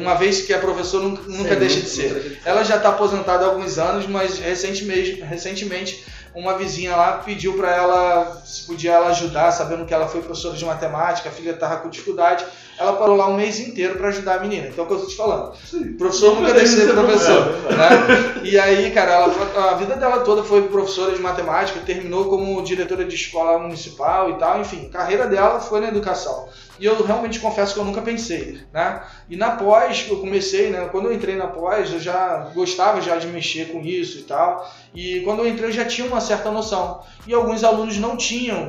[0.00, 1.56] Uma vez que é professor, nunca, nunca ser.
[1.56, 2.40] deixa de ser.
[2.44, 6.04] Ela já está aposentada há alguns anos, mas recentemente, recentemente
[6.34, 10.56] uma vizinha lá pediu para ela se podia ela ajudar, sabendo que ela foi professora
[10.56, 12.44] de matemática, a filha estava com dificuldade.
[12.82, 14.66] Ela parou lá um mês inteiro para ajudar a menina.
[14.68, 15.52] Então é o que eu tô te falando.
[15.96, 17.46] Professor nunca deixa de ser professor.
[17.70, 18.40] né?
[18.44, 23.04] E aí, cara, ela, a vida dela toda foi professora de matemática, terminou como diretora
[23.04, 26.48] de escola municipal e tal, enfim, a carreira dela foi na educação.
[26.80, 29.02] E eu realmente confesso que eu nunca pensei, né?
[29.30, 30.88] E na pós, eu comecei, né?
[30.90, 34.68] Quando eu entrei na pós, eu já gostava já de mexer com isso e tal.
[34.92, 37.00] E quando eu entrei, eu já tinha uma certa noção.
[37.26, 38.68] E alguns alunos não tinham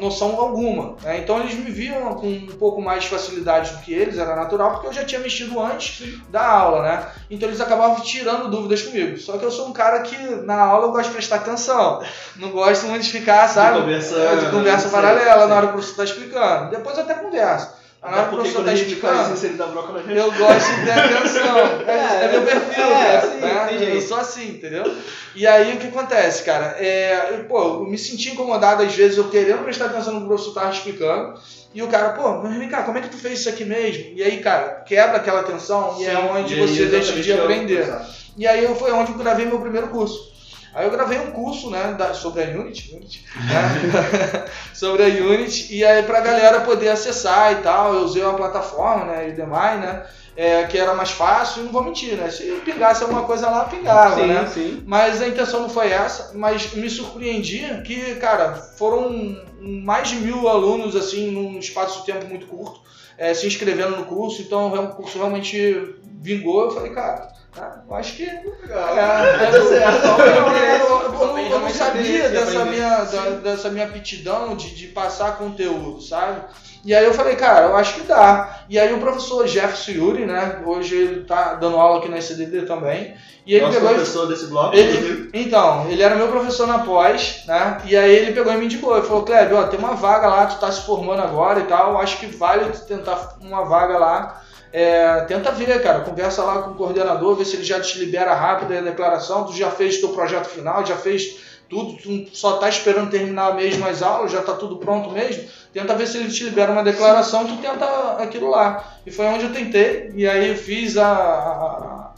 [0.00, 0.96] noção alguma.
[1.02, 1.18] né?
[1.18, 4.72] Então eles me viam com um pouco mais de facilidade do que eles, era natural,
[4.72, 7.06] porque eu já tinha mexido antes da aula, né?
[7.30, 9.18] Então eles acabavam tirando dúvidas comigo.
[9.18, 12.02] Só que eu sou um cara que na aula eu gosto de prestar atenção.
[12.36, 13.80] Não gosto muito de ficar, sabe?
[13.80, 15.48] conversa- É, de conversa sim, paralela sim.
[15.48, 16.70] na hora que o professor está explicando.
[16.70, 17.79] Depois eu até converso.
[18.02, 20.16] O Porque professor quando tá a gente faz explicando, isso, ele dá bronca na gente.
[20.16, 21.56] eu gosto de ter atenção.
[21.86, 23.96] É, é meu perfil, é, cara, sim, né?
[23.96, 24.96] Eu sou assim, entendeu?
[25.34, 26.76] E aí o que acontece, cara?
[26.78, 30.24] É, eu, pô, eu me senti incomodado às vezes, eu querendo prestar atenção no que
[30.24, 31.38] o professor tava explicando.
[31.74, 34.12] E o cara, pô, mas vem cá, como é que tu fez isso aqui mesmo?
[34.16, 37.34] E aí, cara, quebra aquela atenção e é onde E você deixa exatamente, de é
[37.40, 37.80] aprender.
[37.80, 38.10] Exato.
[38.36, 40.30] E aí eu- foi onde eu gravei meu primeiro curso.
[40.74, 44.44] Aí eu gravei um curso, né, da- sobre a Unity, Unity né?
[44.72, 49.04] sobre a Unity, e aí pra galera poder acessar e tal, eu usei uma plataforma,
[49.06, 50.02] né, Udemy, né,
[50.36, 53.64] é, que era mais fácil, e não vou mentir, né, se pingasse alguma coisa lá,
[53.64, 54.46] pingava, sim, né.
[54.52, 54.82] sim.
[54.86, 60.48] Mas a intenção não foi essa, mas me surpreendi que, cara, foram mais de mil
[60.48, 62.80] alunos, assim, num espaço de tempo muito curto,
[63.18, 67.94] é, se inscrevendo no curso, então o curso realmente vingou, eu falei, cara, tá, eu
[67.96, 68.98] acho que Legal.
[68.98, 70.06] é, certo.
[70.06, 76.40] eu, não- sabia dessa minha, da- dessa minha aptidão de, de passar conteúdo, sabe?
[76.84, 78.60] E aí eu falei, cara, eu acho que dá.
[78.68, 80.62] E aí o professor Jefferson Yuri, né?
[80.64, 83.14] Hoje ele tá dando aula aqui na SDD também.
[83.46, 86.78] E ele Nosso pegou e professor desse bloco, Ele- então, ele era meu professor na
[86.80, 87.80] pós, né?
[87.84, 88.96] E aí ele pegou e me indicou.
[88.96, 91.98] Ele falou, Kleber, ó, tem uma vaga lá, tu tá se formando agora e tal.
[92.00, 94.42] Acho que vale tu tentar uma vaga lá.
[94.72, 96.00] É, tenta ver, cara.
[96.00, 99.44] Conversa lá com o coordenador, vê se ele já te libera rápido a declaração.
[99.46, 103.86] Tu já fez teu projeto final, já fez tudo, tu só tá esperando terminar mesmo
[103.86, 105.44] as aulas, já tá tudo pronto mesmo.
[105.72, 107.84] Tenta ver se ele te libera uma declaração, tu tenta
[108.18, 108.98] aquilo lá.
[109.06, 112.14] E foi onde eu tentei, e aí eu fiz a, a,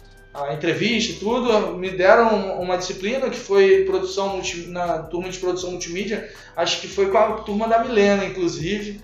[0.47, 1.77] a entrevista e tudo.
[1.77, 6.89] Me deram uma disciplina que foi produção multi- na turma de produção multimídia, acho que
[6.89, 9.03] foi com a turma da Milena, inclusive.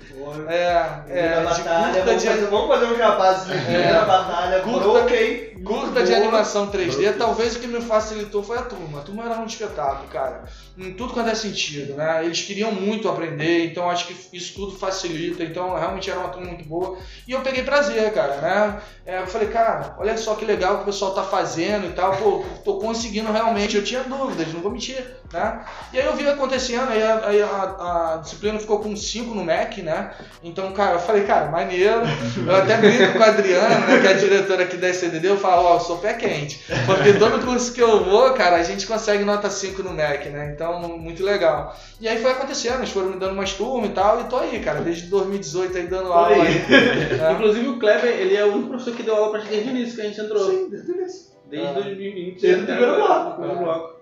[0.49, 3.57] É, é, Primeira de batalha, curta vamos, de, fazer, vamos fazer um jabazinho.
[3.57, 4.05] É.
[4.05, 5.49] Batalha, Curta- Broken.
[5.64, 9.01] Curta de animação 3D, talvez o que me facilitou foi a turma.
[9.01, 10.45] A turma era um espetáculo, cara.
[10.79, 12.25] Em tudo quanto é sentido, né?
[12.25, 15.43] Eles queriam muito aprender, então acho que isso tudo facilita.
[15.43, 16.97] Então realmente era uma turma muito boa.
[17.27, 18.81] E eu peguei prazer, cara, né?
[19.05, 22.17] É, eu falei, cara, olha só que legal que o pessoal tá fazendo e tal.
[22.17, 23.77] Pô, tô conseguindo realmente.
[23.77, 25.64] Eu tinha dúvidas, não vou mentir, né?
[25.93, 29.45] E aí eu vi acontecendo, aí a, aí a- a disciplina ficou com 5 no
[29.45, 30.12] MEC, né?
[30.43, 32.01] Então, cara, eu falei, cara, maneiro.
[32.47, 35.37] Eu até brinco com a Adriana, né, que é a diretora aqui da SCDD, eu
[35.37, 36.61] falo, ó, eu sou pé quente.
[36.87, 40.53] Porque todo curso que eu vou, cara, a gente consegue nota 5 no MEC, né?
[40.55, 41.77] Então, muito legal.
[42.01, 44.61] E aí foi acontecendo, eles foram me dando umas turmas e tal, e tô aí,
[44.61, 46.41] cara, desde 2018 aí dando aula aí.
[46.41, 47.17] aí.
[47.19, 47.33] né?
[47.33, 49.73] Inclusive o Kleber, ele é o único professor que deu aula pra gente desde o
[49.77, 50.49] início que a gente entrou.
[50.51, 51.29] Sim, desde o início.
[51.51, 51.73] Desde Ah.
[51.73, 52.41] 2020.
[52.41, 53.25] Desde o primeiro bloco.
[53.31, 53.99] do primeiro bloco.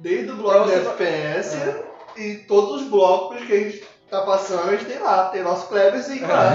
[0.00, 1.58] Desde o bloco você- FPS
[2.16, 5.24] e todos os blocos que a gente tá passando, a gente tem lá.
[5.26, 6.52] Tem nosso Kleberzinho lá.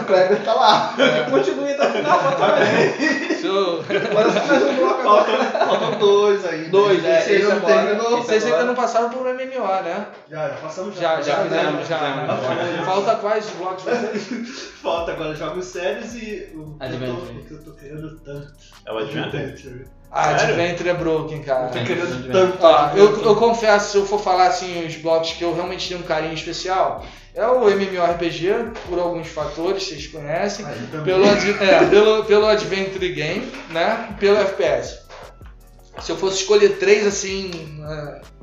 [0.00, 0.94] O Kleber tá lá.
[1.30, 3.84] Continue até o final, bota mais Show.
[3.84, 5.24] só mais um bloco agora.
[5.34, 6.68] Faltam, faltam dois aí.
[6.70, 8.16] Dois, é, Esse esse ainda não terminou.
[8.22, 10.06] Vocês ainda não passaram por MMO, né?
[10.30, 11.98] Já, já passamos Já, já, fizemos, fizemos, já.
[12.00, 12.82] né?
[12.84, 14.72] Falta quais blocos vocês?
[14.82, 17.44] Falta agora jogos sérios e o que eu tô- Adventure.
[17.48, 18.52] que eu tô querendo tanto.
[18.86, 19.86] É o Adventure?
[20.14, 20.52] Adventure.
[20.52, 20.64] Ah?
[20.64, 21.68] Adventure é broken, cara.
[21.68, 22.32] Tô querendo Adventure.
[22.32, 22.58] tanto.
[22.60, 26.00] Ó, eu, eu confesso, se eu for falar assim, os blocos que eu realmente tenho
[26.00, 30.64] um carinho especial, é o MMORPG, por alguns fatores, vocês conhecem.
[30.64, 31.02] Ah.
[31.04, 34.14] Pelo, é, pelo, pelo Adventure Game, né?
[34.20, 35.00] Pelo FPS.
[36.00, 37.50] Se eu fosse escolher três, assim,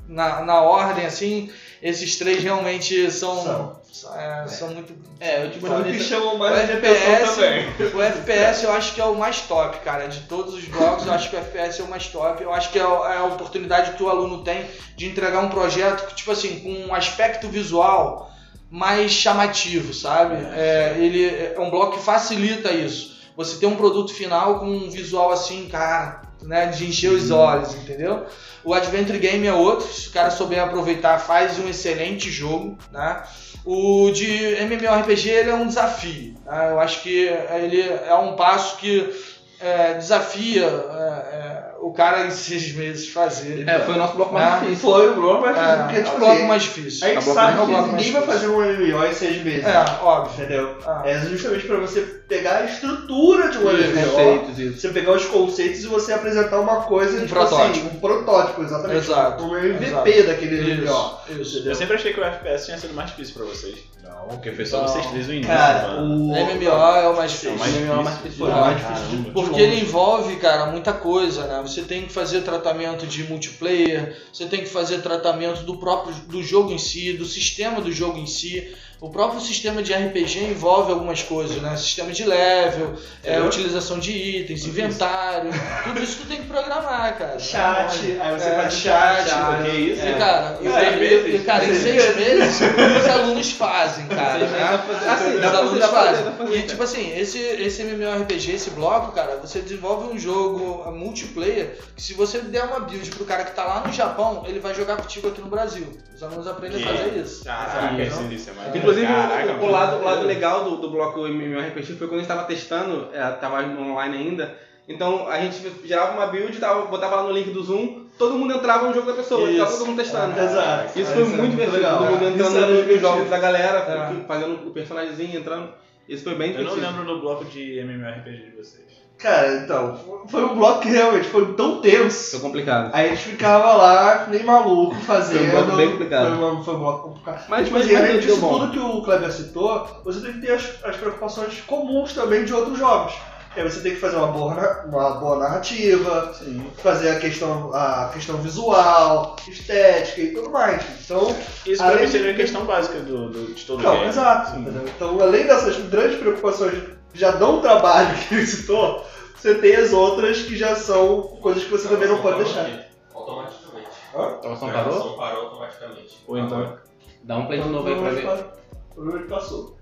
[0.07, 1.49] na, na ordem, assim,
[1.81, 3.79] esses três realmente são,
[4.15, 4.93] é, são muito.
[5.19, 7.93] É, eu tipo, Mas o que chamam O mais atenção FPS, também.
[7.93, 10.07] o FPS eu acho que é o mais top, cara.
[10.07, 12.41] De todos os blocos, eu acho que o FPS é o mais top.
[12.41, 15.49] Eu acho que é a é a oportunidade que o aluno tem de entregar um
[15.49, 18.31] projeto que, tipo assim, com um aspecto visual
[18.69, 20.35] mais chamativo, sabe?
[20.35, 23.19] É, ele é um bloco que facilita isso.
[23.35, 27.75] Você tem um produto final com um visual assim, cara, né, de encher os olhos,
[27.75, 28.25] entendeu?
[28.63, 33.23] O Adventure Game é outro, se o cara souber aproveitar, faz um excelente jogo, né?
[33.63, 36.35] O de MMORPG ele é um desafio.
[36.45, 36.71] né?
[36.71, 39.13] Eu acho que ele é um passo que
[39.59, 43.67] é, desafia é, é, o cara em seis meses fazer.
[43.67, 44.89] É, foi o nosso bloco mais Ah, difícil.
[44.91, 47.05] Foi o bloco mais difícil, porque É, é tipo o bloco assim, mais difícil.
[47.05, 48.21] A gente Acabou sabe que bloco ninguém vai difícil.
[48.33, 49.65] fazer um MMO em seis meses.
[49.65, 50.43] É, óbvio.
[50.43, 50.77] Entendeu?
[50.85, 51.01] Ah.
[51.05, 54.09] É justamente pra você pegar a estrutura de um Os MMO.
[54.11, 54.79] conceitos, isso.
[54.81, 57.61] Você pegar os conceitos e você apresentar uma coisa, Um tipo protótipo.
[57.87, 58.97] assim, um protótipo, exatamente.
[58.99, 60.27] Exato, Um MVP exato.
[60.27, 61.17] daquele MMO.
[61.29, 61.67] Isso, isso.
[61.69, 63.75] Eu sempre achei que o FPS tinha sido mais difícil pra vocês.
[64.03, 64.87] Não, Porque foi só Não.
[64.87, 65.51] vocês três no início.
[65.53, 66.15] Cara, mano.
[66.15, 66.27] o.
[66.29, 67.51] MMO é o mais difícil.
[67.51, 68.21] É o MMO é o mais difícil.
[68.23, 68.45] difícil.
[68.45, 69.31] Foi o mais difícil de Caramba.
[69.33, 71.59] Porque ele envolve, cara, muita coisa, né?
[71.71, 76.43] Você tem que fazer tratamento de multiplayer, você tem que fazer tratamento do próprio do
[76.43, 78.75] jogo em si, do sistema do jogo em si.
[79.01, 81.75] O próprio sistema de RPG envolve algumas coisas, né?
[81.75, 85.49] Sistema de level, é, utilização de itens, inventário,
[85.83, 87.37] tudo isso tu tem que programar, cara.
[87.41, 90.17] Chat, aí você É, faz chat, chat, que isso, E, É.
[90.19, 91.41] cara, Em e- seis e- meses?
[91.41, 92.59] e, cara, em Seis meses
[93.01, 94.37] os alunos fazem, cara.
[94.37, 94.83] Né?
[95.09, 96.25] Assim, Os alunos fazem.
[96.53, 102.03] E tipo assim, esse, esse MMORPG, esse bloco, cara, você desenvolve um jogo multiplayer que
[102.03, 104.97] se você der uma build pro cara que tá lá no Japão, ele vai jogar
[104.97, 105.87] contigo aqui no Brasil.
[106.15, 107.43] Os alunos aprendem a fazer isso.
[107.43, 108.31] Sim, isso, não?
[108.31, 111.93] isso é mais Inclusive, Caraca, o, o lado, o lado legal do, do bloco MMORPG
[111.93, 114.55] foi quando a gente tava testando, é, tava online ainda,
[114.87, 118.53] então a gente gerava uma build, tava, botava lá no link do Zoom, todo mundo
[118.53, 119.59] entrava no jogo da pessoa, Isso.
[119.63, 120.39] tava todo mundo testando.
[120.39, 120.99] Exato.
[120.99, 121.97] Isso foi Isso é muito divertido, legal.
[121.97, 122.99] todo mundo entrando é nos divertido.
[122.99, 124.25] jogos da galera, É.
[124.27, 125.69] fazendo o personagemzinho, entrando.
[126.09, 129.00] Isso foi bem Eu não lembro do bloco de MMORPG de vocês.
[129.21, 132.31] Cara, então, foi um bloco que realmente foi tão tenso.
[132.31, 132.89] Foi complicado.
[132.93, 135.49] Aí a gente ficava lá, nem maluco, fazendo.
[135.51, 136.27] Foi um bloco bem complicado.
[136.27, 137.43] Foi, uma- foi um bloco complicado.
[137.47, 138.59] Mas, Tipo mas, assim, mas além disso bom.
[138.59, 142.53] tudo que o Kleber citou, você tem que ter as, as preocupações comuns também de
[142.53, 143.13] outros jogos.
[143.55, 146.65] Aí você tem que fazer uma boa, uma boa narrativa, Sim.
[146.81, 150.81] fazer a questão, a questão visual, estética e tudo mais.
[151.03, 154.07] Então, Isso pra mim seria a questão básica do, do- de todo não, game.
[154.07, 154.51] exato.
[154.51, 154.65] Sim.
[154.95, 156.73] Então, além dessas grandes preocupações
[157.13, 161.63] já dão um trabalho que ele citou, você tem as outras que já são coisas
[161.63, 162.69] que você também não pode deixar.
[163.13, 163.89] Automaticamente.
[164.13, 164.19] Hã?
[164.19, 164.83] A gravação parou?
[164.83, 166.23] gravação parou automaticamente.
[166.27, 166.77] Ou então.
[167.23, 168.45] Dá um play de novo aí pra ver.
[168.93, 169.77] Provavelmente passou.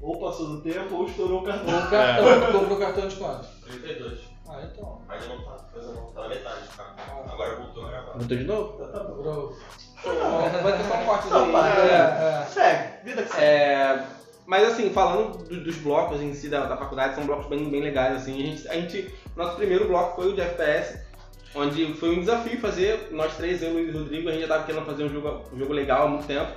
[0.00, 1.78] Ou passou do tempo ou estourou o cartão.
[1.78, 3.46] O cartão, tu comprou o cartão de quanto?
[3.66, 4.18] 32.
[4.48, 5.00] Ah, então.
[5.08, 6.94] Mas não tá fazendo, tá na metade, tá?
[7.32, 8.12] Agora voltou a gravar.
[8.12, 8.74] Voltou de novo?
[8.74, 9.52] Então tá bom.
[10.62, 12.46] Vai ter só um corte Não, É, é.
[12.46, 13.44] Segue, vida que segue.
[13.44, 14.06] É,
[14.46, 17.82] mas assim, falando do- dos blocos em si da, da faculdade, são blocos bem, bem
[17.82, 18.34] legais, assim.
[18.42, 20.98] A gente, a gente- nosso primeiro bloco foi o de FPS,
[21.54, 24.48] onde foi um desafio fazer, nós três, eu, Luiz e o Rodrigo, a gente já
[24.48, 26.50] tava querendo fazer um jogo, um jogo legal há muito tempo.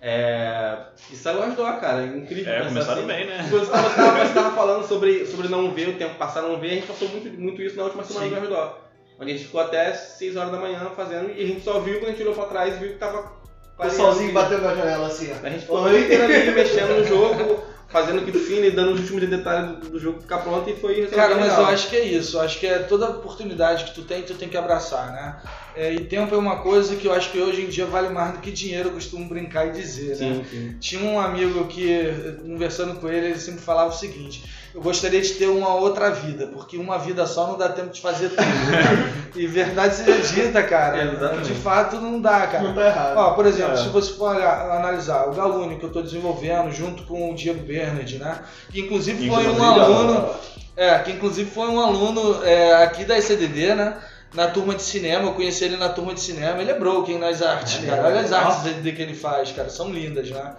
[0.00, 0.78] É,
[1.10, 2.52] e saiu as dó, cara, incrível.
[2.52, 3.06] É, começaram assim.
[3.08, 3.38] bem, né?
[3.38, 6.70] Tava, você tava- você tava falando sobre, sobre não ver, o tempo passar não ver,
[6.70, 8.46] a gente passou muito, muito isso na última semana Sim.
[8.46, 8.88] do.
[9.20, 11.94] Onde a gente ficou até 6 horas da manhã fazendo e a gente só viu
[11.98, 13.32] quando a gente olhou pra trás e viu que tava.
[13.78, 15.46] O pessoalzinho bateu na janela assim, ó.
[15.46, 18.92] A gente ficou a noite inteira ali mexendo no jogo, fazendo aquilo fino e dando
[18.92, 21.60] os últimos detalhes do, do jogo ficar pronto e foi resolvido Cara, mas legal.
[21.60, 22.36] eu acho que é isso.
[22.36, 25.36] Eu acho que é toda oportunidade que tu tem, tu tem que abraçar, né?
[25.76, 28.32] É, e tempo é uma coisa que eu acho que hoje em dia vale mais
[28.32, 30.34] do que dinheiro, eu costumo brincar e dizer, né?
[30.34, 30.76] Sim, sim.
[30.80, 32.12] Tinha um amigo que,
[32.42, 36.46] conversando com ele, ele sempre falava o seguinte: eu gostaria de ter uma outra vida,
[36.48, 38.42] porque uma vida só não dá tempo de fazer tudo.
[39.34, 41.02] e verdade seja dita, cara.
[41.04, 41.48] Exatamente.
[41.48, 42.64] De fato não dá, cara.
[42.64, 43.16] Não tá errado.
[43.16, 43.76] Ó, por exemplo, É.
[43.76, 48.18] se você for analisar o Galune que eu estou desenvolvendo junto com o Diego Bernard,
[48.18, 48.40] né?
[48.70, 50.30] Que inclusive foi um aluno,
[50.76, 53.96] é, que inclusive foi um aluno é, aqui da ECDD, né?
[54.34, 57.40] Na turma de cinema, eu conheci ele na turma de cinema, ele é broken nas
[57.40, 58.06] artes, cara.
[58.06, 60.52] Olha as artes dele que ele faz, cara, são lindas, né?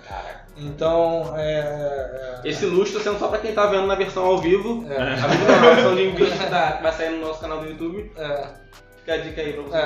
[0.59, 2.41] Então, é.
[2.43, 4.85] é, Esse luxo tá sendo só pra quem tá vendo na versão ao vivo.
[4.91, 5.27] é, A
[5.75, 8.11] versão de vídeo que tá- que vai sair no nosso canal do YouTube.
[8.17, 8.47] é.
[8.99, 9.77] Fica a dica aí pra você.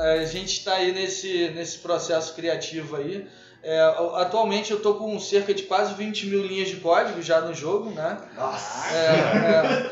[0.00, 3.26] É, É, a gente está aí nesse, nesse processo criativo aí.
[3.62, 3.80] É,
[4.16, 7.90] atualmente eu tô com cerca de quase 20 mil linhas de código já no jogo,
[7.90, 8.16] né?
[8.36, 8.94] Nossa.
[8.94, 9.06] É,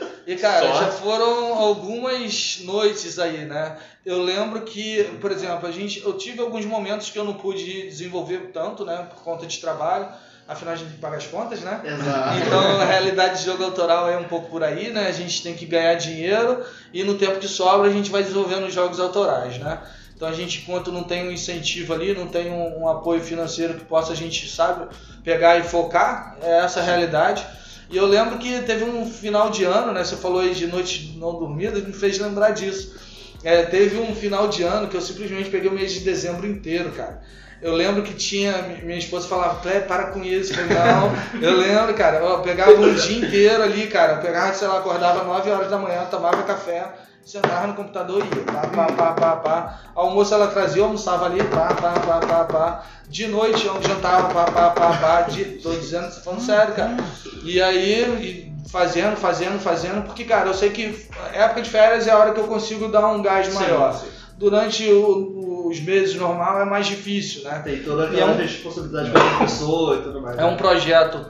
[0.09, 0.12] é.
[0.27, 0.81] E cara, Só?
[0.81, 3.77] já foram algumas noites aí, né?
[4.05, 7.83] Eu lembro que, por exemplo, a gente, eu tive alguns momentos que eu não pude
[7.89, 9.07] desenvolver tanto, né?
[9.13, 10.09] Por conta de trabalho.
[10.47, 11.81] Afinal, a gente tem que pagar as contas, né?
[11.85, 12.39] Exato.
[12.39, 15.07] Então, a realidade de jogo autoral é um pouco por aí, né?
[15.07, 18.67] A gente tem que ganhar dinheiro e no tempo que sobra a gente vai desenvolvendo
[18.67, 19.79] os jogos autorais, né?
[20.15, 23.75] Então a gente, enquanto não tem um incentivo ali, não tem um, um apoio financeiro
[23.75, 24.87] que possa a gente, sabe,
[25.25, 27.45] pegar e focar, é essa a realidade.
[27.93, 30.03] E eu lembro que teve um final de ano, né?
[30.03, 32.99] Você falou aí de noite não dormida, me fez lembrar disso.
[33.45, 36.91] É, teve um final de ano que eu simplesmente peguei o mês de dezembro inteiro,
[36.93, 37.21] cara.
[37.61, 38.63] Eu lembro que tinha.
[38.83, 40.55] Minha esposa falava, para com isso.
[40.59, 42.17] Eu não, eu lembro, cara.
[42.17, 44.15] Eu pegava um dia inteiro ali, cara.
[44.15, 46.87] Eu pegava, sei lá, acordava 9 horas da manhã, tomava café,
[47.25, 48.45] sentava no computador e ia.
[48.45, 49.81] Pá, pá, pá, pá, pá.
[49.95, 52.85] Almoço ela trazia, eu almoçava ali, pá, pá, pá, pá, pá.
[53.09, 55.21] De noite eu jantava, pá, pá, pá, pá.
[55.23, 56.97] De, tô dizendo, tô falando sério, cara.
[57.45, 62.11] E aí, e fazendo, fazendo, fazendo, porque, cara, eu sei que época de férias é
[62.11, 64.01] a hora que eu consigo dar um gás maior.
[64.39, 67.61] Durante o- os meses normal é mais difícil, né?
[67.65, 70.39] Tem toda E é aquela um- responsabilidade com a pessoa e tudo mais.
[70.39, 71.25] É um projeto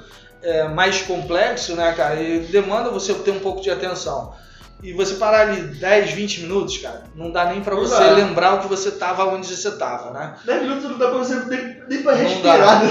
[0.45, 2.21] é, mais complexo, né, cara?
[2.21, 4.33] E demanda você ter um pouco de atenção.
[4.83, 8.11] E você parar ali 10, 20 minutos, cara, não dá nem pra Não você dá.
[8.11, 10.35] lembrar o que você tava onde você tava, né?
[10.45, 12.83] 10 minutos não dá pra você nem, nem pra Não respirar.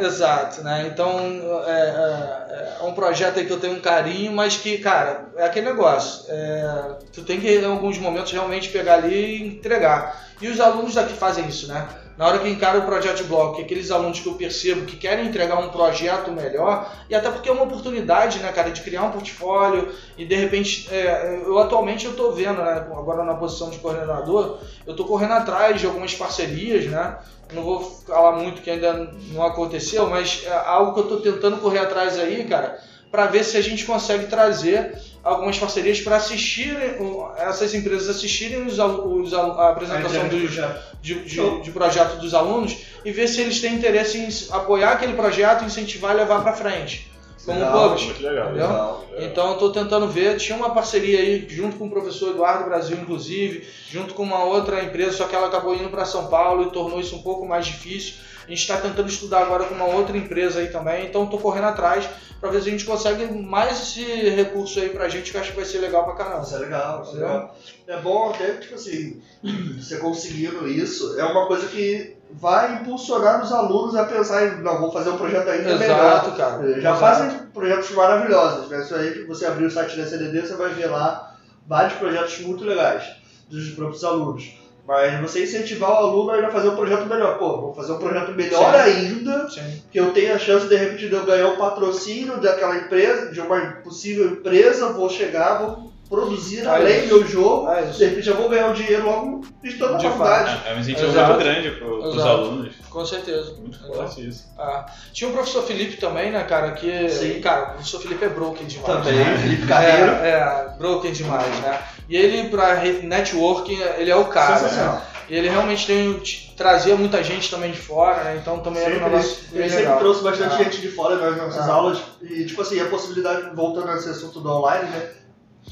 [0.00, 0.86] É, exato, né?
[0.92, 1.18] Então
[1.66, 5.44] é, é- é um projeto aí que eu tenho um carinho, mas que, cara, é
[5.46, 6.24] aquele negócio.
[6.28, 10.28] é, tu tem que em alguns momentos realmente pegar ali e entregar.
[10.42, 11.86] E os alunos daqui fazem isso, né?
[12.18, 14.84] Na hora que eu encaro o projeto de bloco, que aqueles alunos que eu percebo
[14.84, 18.80] que querem entregar um projeto melhor, e até porque é uma oportunidade, né, cara, de
[18.80, 23.34] criar um portfólio e de repente, é, eu atualmente eu tô vendo, né, agora na
[23.34, 27.18] posição de coordenador, eu tô correndo atrás de algumas parcerias, né,
[27.52, 31.58] não vou falar muito que ainda não aconteceu, mas é algo que eu tô tentando
[31.58, 32.80] correr atrás aí, cara,
[33.10, 36.96] para ver se a gente consegue trazer algumas parcerias para assistirem,
[37.38, 42.76] essas empresas assistirem os, os a apresentação dos, já- de, de, de projeto dos alunos
[43.04, 47.10] e ver se eles têm interesse em apoiar aquele projeto, incentivar e levar para frente.
[47.48, 48.06] Como Legal, publisher.
[48.08, 48.52] Muito legal.
[48.52, 49.04] Legal.
[49.20, 52.98] Então eu estou tentando ver, tinha uma parceria aí junto com o professor Eduardo Brasil,
[52.98, 56.72] inclusive, junto com uma outra empresa, só que ela acabou indo para São Paulo e
[56.72, 58.16] tornou isso um pouco mais difícil.
[58.46, 61.68] A gente está tentando estudar agora com uma outra empresa aí também, então estou correndo
[61.68, 62.06] atrás
[62.38, 65.50] para ver se a gente consegue mais esse recurso aí pra gente, que eu acho
[65.50, 66.42] que vai ser legal pra caramba.
[66.42, 67.56] Isso é legal, isso é legal.
[67.86, 69.22] É bom até, tipo assim,
[69.80, 74.80] você conseguindo isso, é uma coisa que vai impulsionar os alunos a pensar em, não,
[74.80, 75.98] vou fazer um projeto ainda melhor.
[75.98, 76.80] Exato, cara.
[76.80, 77.00] Já Exato.
[77.00, 78.80] fazem projetos maravilhosos, né?
[78.80, 81.34] Isso aí, você abrir o site da CDD, você vai ver lá
[81.66, 83.04] vários projetos muito legais
[83.48, 84.58] dos próprios alunos.
[84.86, 87.36] Mas você incentivar o aluno a fazer um projeto melhor.
[87.38, 88.80] Pô, vou fazer um projeto melhor Sim.
[88.80, 89.82] ainda, Sim.
[89.92, 93.38] que eu tenha a chance de repente de eu ganhar um patrocínio daquela empresa, de
[93.38, 98.24] uma possível empresa, vou chegar, vou produzir É além do meu jogo, É de repente
[98.26, 100.60] já vou ganhar um dinheiro logo estando na De faculdade.
[100.66, 101.32] É, é um incentivo Exato.
[101.32, 102.28] muito grande pros Exato.
[102.28, 102.74] alunos.
[102.88, 103.52] Com certeza.
[103.58, 103.94] Muito Exato.
[103.94, 104.46] forte isso.
[104.58, 106.72] Ah, tinha o professor Felipe também, né, cara?
[106.72, 107.08] Que.
[107.10, 107.40] Sim.
[107.40, 108.86] Cara, o professor Felipe é broken demais.
[109.04, 109.38] Também, né?
[109.42, 110.10] Felipe Carreiro.
[110.12, 111.80] É, é, broken demais, né?
[112.08, 114.56] E ele, pra re- networking, ele é o cara.
[114.56, 114.94] Sensacional.
[114.94, 115.02] Né?
[115.28, 116.22] E ele realmente tem,
[116.56, 118.38] trazia muita gente também de fora, né?
[118.40, 120.64] Então também era um Sempre, negócio ele bem sempre trouxe bastante Ah.
[120.64, 121.72] gente de fora nas nossas Ah.
[121.74, 125.10] aulas e, tipo assim, a possibilidade, voltando a esse assunto do online, né,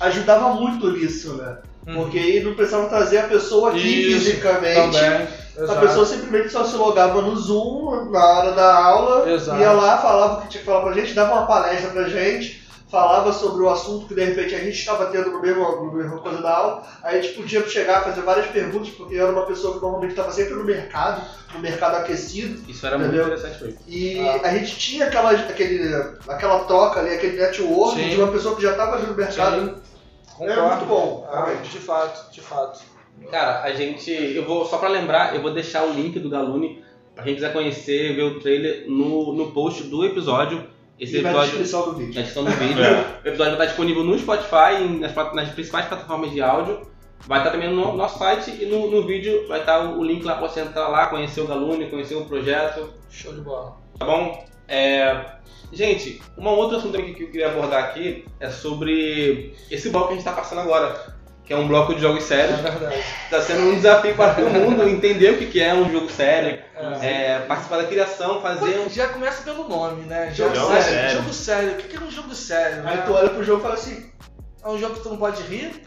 [0.01, 1.59] ajudava muito nisso, né?
[1.87, 1.95] Uhum.
[1.95, 4.99] Porque aí não precisava trazer a pessoa aqui Isso, fisicamente.
[4.99, 5.29] Também.
[5.59, 5.81] A exato.
[5.81, 9.59] pessoa simplesmente só se logava no Zoom na hora da aula, Exato.
[9.59, 12.63] ia lá, falava o que tinha que falar pra gente, dava uma palestra pra gente,
[12.97, 16.19] falava sobre o assunto que de repente a gente estava tendo no mesmo, no mesmo
[16.21, 19.45] coisa da aula, aí a gente podia chegar, fazer várias perguntas, porque eu era uma
[19.45, 21.21] pessoa que normalmente estava sempre no mercado,
[21.53, 23.27] no mercado aquecido, Isso era muito Entendeu?
[23.35, 23.79] interessante mesmo.
[23.87, 24.41] e Ah.
[24.45, 25.95] a gente tinha aquela, aquele,
[26.27, 28.09] aquela troca ali, aquele network Sim.
[28.09, 29.61] de uma pessoa que já estava ali no mercado.
[29.67, 30.77] Sim, Era concordo.
[30.77, 32.81] muito bom, Ah, de fato, de fato.
[33.31, 34.11] Cara, a gente.
[34.11, 36.83] Eu vou, só pra lembrar, eu vou deixar o link do Galune
[37.15, 40.65] pra quem quiser conhecer, ver o trailer no, no post do episódio.
[40.99, 41.51] Esse E na episódio.
[41.51, 42.13] descrição do Na vídeo.
[42.15, 42.85] descrição do vídeo.
[42.85, 42.91] É.
[43.25, 46.83] O episódio vai estar disponível no Spotify, nas, nas principais plataformas de áudio.
[47.27, 50.23] Vai estar também no nosso site e no, no vídeo vai estar o, o link
[50.25, 52.93] lá pra você entrar lá, conhecer o Galune, conhecer o projeto.
[53.11, 53.77] Show de bola.
[53.99, 54.45] Tá bom?
[54.69, 55.25] É,
[55.73, 60.17] Gente, um outro assunto que eu queria abordar aqui é sobre esse bloco que a
[60.17, 61.16] gente está passando agora,
[61.47, 62.61] que é um bloco de jogos É sérios.
[62.61, 63.05] verdade.
[63.25, 66.59] Está sendo um desafio para todo mundo entender o que que é um jogo sério,
[67.01, 67.07] É.
[67.35, 68.91] é, participar da criação, fazer um.
[68.91, 70.33] Já começa pelo nome, né?
[70.35, 70.85] Jogo, Jogo sério.
[70.85, 71.17] sério.
[71.19, 71.73] Jogo sério.
[71.73, 72.79] O que que é um jogo sério?
[72.87, 73.03] Aí né?
[73.07, 74.11] tu olha pro jogo e fala assim,
[74.65, 75.81] É um jogo que tu não pode rir?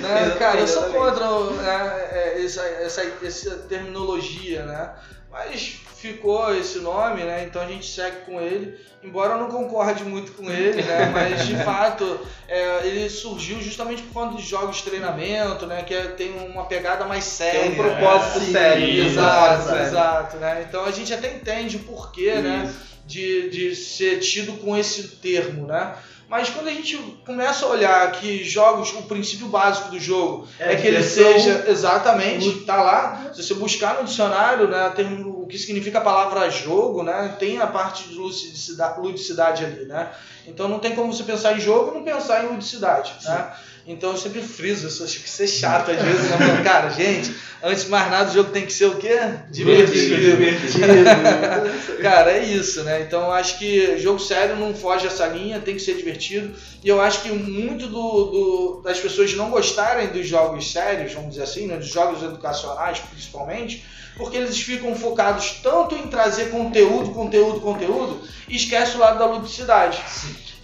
[0.00, 0.36] Né?
[0.38, 1.28] Cara, eu sou contra
[1.62, 4.90] né, é, essa, essa, essa terminologia, né?
[5.32, 7.44] Mas ficou esse nome, né?
[7.48, 8.78] Então a gente segue com ele.
[9.02, 11.06] Embora eu não concorde muito com ele, né?
[11.14, 15.82] Mas de fato é, ele surgiu justamente por conta de jogos de treinamento, né?
[15.82, 17.60] Que é- tem uma pegada mais séria.
[17.60, 18.86] Tem um propósito Sim, sério.
[18.86, 19.82] um Exato, sério.
[19.86, 20.66] exato, né?
[20.68, 22.64] Então a gente até entende o porquê, né?
[22.68, 22.92] Isso.
[23.04, 25.92] de, de ser tido com esse termo, né?
[26.32, 30.76] Mas quando a gente começa a olhar que jogos, o princípio básico do jogo é,
[30.76, 33.30] que ele diversão, seja exatamente, tá lá.
[33.34, 34.90] Se você buscar no dicionário, né,
[35.26, 40.10] o que significa a palavra jogo, né, tem a parte de ludicidade, ludicidade ali, né?
[40.46, 43.52] Então não tem como você pensar em jogo e não pensar em ludicidade, né?
[43.86, 46.60] Então eu sempre friso, eu acho que ser chato às vezes, né?
[46.62, 49.18] Cara, gente, antes de mais nada o jogo tem que ser o quê?
[49.50, 50.20] Divertido.
[50.20, 51.98] divertido.
[52.02, 53.02] Cara, é isso, né?
[53.02, 56.54] Então eu acho que jogo sério não foge essa linha, tem que ser divertido.
[56.82, 61.30] E eu acho que muito do, do- das pessoas não gostarem dos jogos sérios, vamos
[61.30, 61.76] dizer assim, né?
[61.76, 63.84] dos jogos educacionais principalmente,
[64.16, 69.26] porque eles ficam focados tanto em trazer conteúdo, conteúdo, conteúdo, e esquece o lado da
[69.26, 69.98] ludicidade.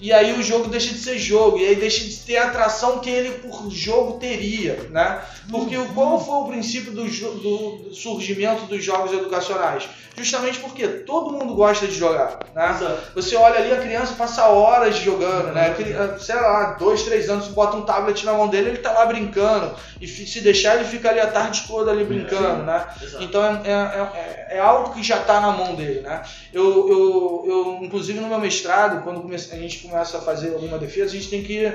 [0.01, 3.01] E aí o jogo deixa de ser jogo, e aí deixa de ter a atração
[3.01, 5.21] que ele por jogo teria, né?
[5.51, 9.89] Porque o- qual foi o princípio do, do- surgimento dos jogos educacionais?
[10.17, 12.71] Justamente porque todo mundo gosta de jogar, né?
[12.77, 13.13] Exato.
[13.15, 15.73] Você olha ali, a criança passa horas jogando, né?
[15.75, 18.93] Cri- Sei lá, dois, três anos, você bota um tablet na mão dele, ele tá
[18.93, 19.75] lá brincando.
[20.01, 22.85] E se deixar, ele fica ali a tarde toda ali brincando, né?
[23.01, 23.23] Exato.
[23.23, 26.21] Então é, é, é, é algo que já está na mão dele, né?
[26.53, 30.79] Eu, eu, eu, inclusive no meu mestrado, quando comece- a gente começa a fazer alguma
[30.79, 31.73] defesa, a gente tem que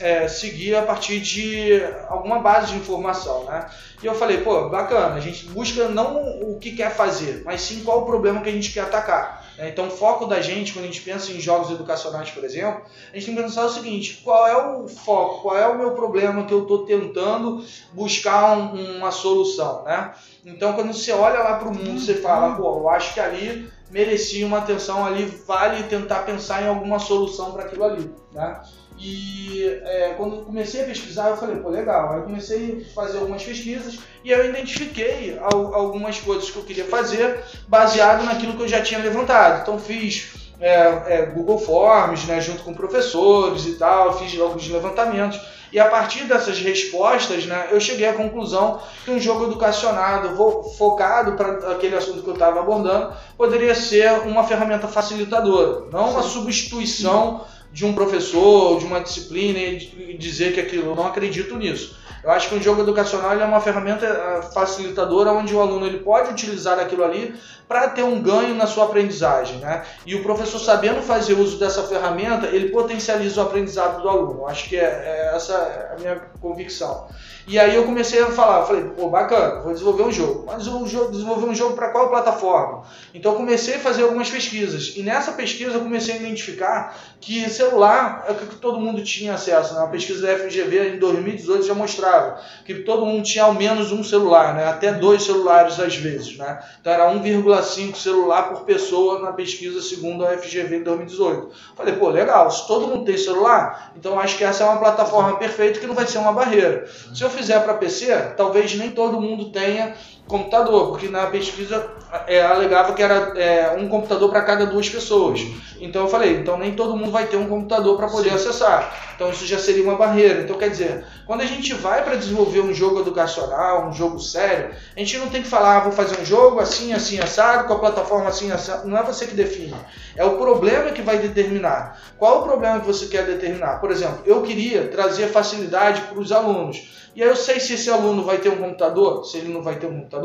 [0.00, 3.66] é, seguir a partir de alguma base de informação, né?
[4.02, 7.82] E eu falei, pô, bacana, a gente busca não o que quer fazer, mas sim
[7.84, 9.44] qual o problema que a gente quer atacar.
[9.56, 9.68] né?
[9.68, 12.82] Então, o foco da gente, quando a gente pensa em jogos educacionais, por exemplo,
[13.12, 15.92] a gente tem que pensar o seguinte: qual é o foco, qual é o meu
[15.92, 20.12] problema que eu estou tentando buscar um- uma solução, né?
[20.44, 23.68] Então, quando você olha lá para o mundo, você fala, pô, eu acho que ali
[23.90, 28.60] merecia uma atenção, ali vale tentar pensar em alguma solução para aquilo ali, né?
[29.00, 32.10] E é, quando eu comecei a pesquisar, eu falei, pô, legal.
[32.10, 36.64] Aí eu comecei a fazer algumas pesquisas e eu identifiquei al- algumas coisas que eu
[36.64, 39.62] queria fazer baseado naquilo que eu já tinha levantado.
[39.62, 45.40] Então fiz é, é, Google Forms, né, junto com professores e tal, fiz alguns levantamentos.
[45.72, 50.36] E a partir dessas respostas, né, eu cheguei à conclusão que um jogo educacionado
[50.76, 56.22] focado para aquele assunto que eu estava abordando poderia ser uma ferramenta facilitadora, não uma
[56.22, 61.56] substituição de um professor, de uma disciplina e e dizer que aquilo, eu não acredito
[61.56, 61.96] nisso.
[62.28, 66.00] Eu acho que um jogo educacional é uma ferramenta eh, facilitadora onde o aluno ele
[66.00, 67.34] pode utilizar aquilo ali
[67.66, 69.82] para ter um ganho na sua aprendizagem, né?
[70.04, 74.40] E o professor sabendo fazer uso dessa ferramenta, ele potencializa o aprendizado do aluno.
[74.40, 77.08] Eu acho que é, é essa a minha convicção.
[77.46, 80.44] E aí eu comecei a falar, falei, pô, bacana, vou desenvolver um jogo.
[80.46, 82.84] Mas vou desenvolver um jogo para qual plataforma?
[83.14, 84.92] Então comecei a fazer algumas pesquisas.
[84.96, 89.32] E nessa pesquisa eu comecei a identificar que celular é o que todo mundo tinha
[89.32, 89.74] acesso.
[89.74, 89.82] Né?
[89.82, 92.17] A pesquisa da FGV em 2018 já mostrava
[92.64, 94.66] que todo mundo tinha ao menos um celular, né?
[94.66, 96.36] até dois celulares às vezes.
[96.36, 96.58] Né?
[96.80, 101.50] Então era 1,5 celular por pessoa na pesquisa segundo a FGV em 2018.
[101.76, 105.36] Falei, pô, legal, se todo mundo tem celular, então acho que essa é uma plataforma
[105.36, 106.86] perfeita que não vai ser uma barreira.
[107.14, 109.94] Se eu fizer para PC, talvez nem todo mundo tenha
[110.28, 111.90] computador, porque na pesquisa
[112.26, 115.40] é, alegava que era é, um computador para cada duas pessoas.
[115.80, 119.08] Então eu falei, então nem todo mundo vai ter um computador para poder acessar.
[119.14, 120.42] Então isso já seria uma barreira.
[120.42, 124.70] Então quer dizer, quando a gente vai para desenvolver um jogo educacional, um jogo sério,
[124.96, 127.74] a gente não tem que falar, ah, vou fazer um jogo assim, assim, assado, com
[127.74, 128.88] a plataforma assim, assado.
[128.88, 129.74] Não é você que define.
[130.14, 132.00] É o problema que vai determinar.
[132.16, 133.80] Qual o problema que você quer determinar?
[133.80, 136.98] Por exemplo, eu queria trazer facilidade para os alunos.
[137.18, 139.74] E aí eu sei se esse aluno vai ter um computador, se ele não vai
[139.74, 140.17] ter um computador,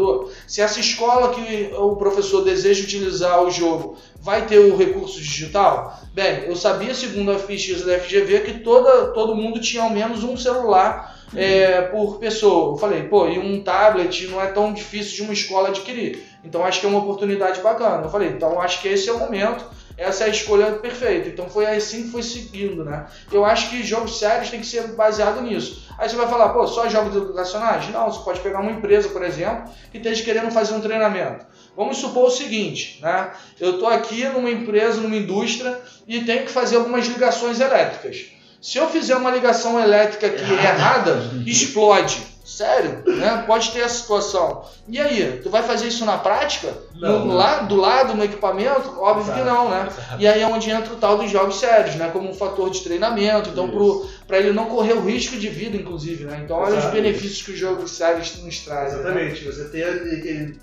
[0.47, 5.99] se essa escola que o professor deseja utilizar o jogo vai ter o recurso digital.
[6.13, 10.23] Bem, eu sabia, segundo a pesquisa da FGV, que toda, todo mundo tinha ao menos
[10.23, 12.73] um celular é, por pessoa.
[12.73, 16.23] Eu falei, pô, e um tablet não é tão difícil de uma escola adquirir.
[16.43, 18.03] Então acho que é uma oportunidade bacana.
[18.03, 19.65] Eu falei, então acho que esse é o momento
[19.97, 21.29] essa é a escolha perfeita.
[21.29, 23.05] Então foi assim que foi seguindo, né?
[23.31, 25.87] Eu acho que jogos sérios tem que ser baseado nisso.
[25.97, 27.89] Aí você vai falar, pô, só jogos educacionais?
[27.89, 31.45] Não, você pode pegar uma empresa, por exemplo, que esteja querendo fazer um treinamento.
[31.75, 33.31] Vamos supor o seguinte, né?
[33.59, 38.32] Eu estou aqui numa empresa, numa indústria e tenho que fazer algumas ligações elétricas.
[38.63, 42.31] Se eu fizer uma ligação elétrica que é errada, explode.
[42.45, 43.43] Sério, né?
[43.47, 44.63] Pode ter essa situação.
[44.87, 46.73] E aí, tu vai fazer isso na prática?
[46.93, 48.99] Não, no lado, do lado, no equipamento?
[49.01, 49.87] Óbvio que não, né?
[50.19, 52.09] E aí é onde entra o tal dos jogos sérios, né?
[52.11, 53.49] Como um fator de treinamento.
[53.49, 56.41] Então, pro, pra ele não correr o risco de vida, inclusive, né?
[56.43, 56.93] Então, olha os Exato.
[56.95, 58.99] benefícios que os jogos sérios nos trazem.
[58.99, 59.03] né?
[59.25, 60.59] Exatamente, você tem aquele,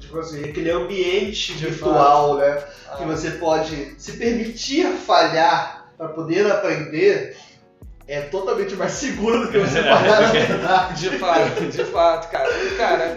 [0.00, 2.62] tipo assim, aquele ambiente De virtual, né?
[2.96, 3.06] Que Ah.
[3.06, 7.36] você pode se permitir falhar para poder aprender
[8.08, 11.08] é totalmente mais seguro do que você falhar na verdade.
[11.10, 12.50] De fato, de fato, cara.
[12.50, 13.16] E, cara,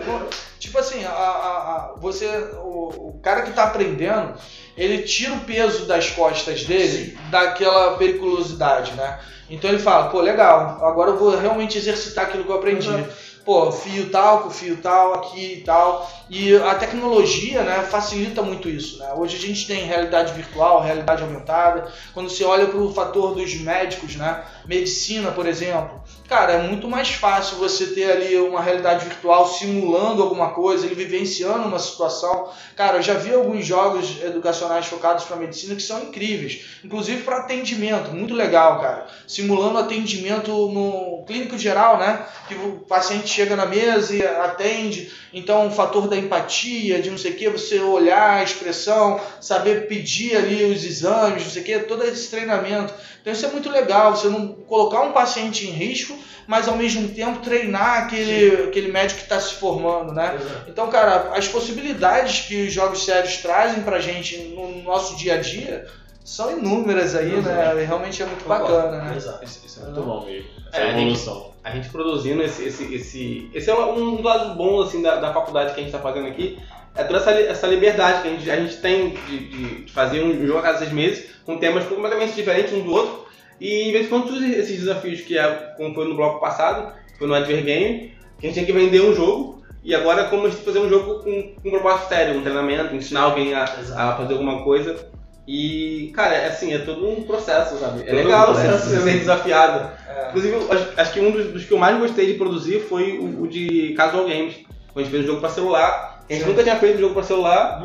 [0.60, 2.28] tipo assim, a, a- a- você,
[2.62, 4.36] o, o cara que tá aprendendo,
[4.78, 9.18] ele tira o peso das costas dele daquela periculosidade, né?
[9.50, 12.88] Então ele fala, pô, legal, agora eu vou realmente exercitar aquilo que eu aprendi.
[12.90, 13.08] Uhum.
[13.46, 16.12] Pô, fio tal com fio tal, aqui e tal.
[16.28, 19.14] E a tecnologia, né, facilita muito isso, né?
[19.14, 21.94] Hoje a gente tem realidade virtual, realidade aumentada.
[22.12, 24.44] Quando você olha para o fator dos médicos, né?
[24.66, 26.02] Medicina, por exemplo.
[26.28, 30.96] Cara, é muito mais fácil você ter ali uma realidade virtual simulando alguma coisa, ele
[30.96, 32.50] vivenciando uma situação.
[32.76, 37.38] Cara, eu já vi alguns jogos educacionais focados para medicina que são incríveis, inclusive para
[37.38, 39.06] atendimento, muito legal, cara.
[39.28, 42.26] Simulando atendimento no clínico geral, né?
[42.48, 45.12] Que o paciente chega na mesa e atende.
[45.32, 49.88] Então, o fator da empatia, de não sei o que, você olhar a expressão, saber
[49.88, 52.92] pedir ali os exames, não sei o que, todo esse treinamento.
[53.26, 56.16] Então, isso é muito legal, você não colocar um paciente em risco,
[56.46, 60.38] mas ao mesmo tempo treinar aquele, aquele médico que está se formando, né?
[60.68, 65.38] Então, cara, as possibilidades que os jogos sérios trazem pra gente no nosso dia a
[65.38, 65.88] dia
[66.24, 67.82] são inúmeras aí, né?
[67.82, 69.14] E realmente é muito bacana, né?
[69.16, 69.44] Exato.
[69.44, 70.50] Isso, isso é muito bom mesmo.
[70.72, 71.52] Essa É, a gente- evolução.
[71.64, 75.34] a gente produzindo esse, esse, esse, esse é um dos lados bons assim da, da
[75.34, 76.60] faculdade que a gente está fazendo aqui,
[76.96, 80.24] é toda essa, essa liberdade que a gente, a gente tem de, de- de fazer
[80.24, 83.26] um jogo a cada seis meses, com temas completamente diferentes um do outro.
[83.60, 86.94] E, em vez de quando surgem esses desafios, que é como foi no bloco passado,
[87.18, 90.48] foi no Adver Game, que a gente tinha que vender um jogo, e agora como
[90.48, 93.64] a gente fazer um jogo com, com um propósito sério, um treinamento, ensinar alguém a,
[93.64, 95.14] a fazer alguma coisa.
[95.48, 98.02] E, cara, é assim, é todo um processo, sabe?
[98.02, 99.92] É Todo legal um processo, ser desafiado.
[100.10, 100.30] É.
[100.30, 100.56] Inclusive,
[100.98, 103.94] acho que um dos, dos que eu mais gostei de produzir foi o, o de
[103.94, 104.56] Casual Games.
[104.92, 106.26] Quando a gente fez um jogo pra celular.
[106.28, 106.50] A gente Sim.
[106.50, 107.80] nunca tinha feito um jogo pra celular.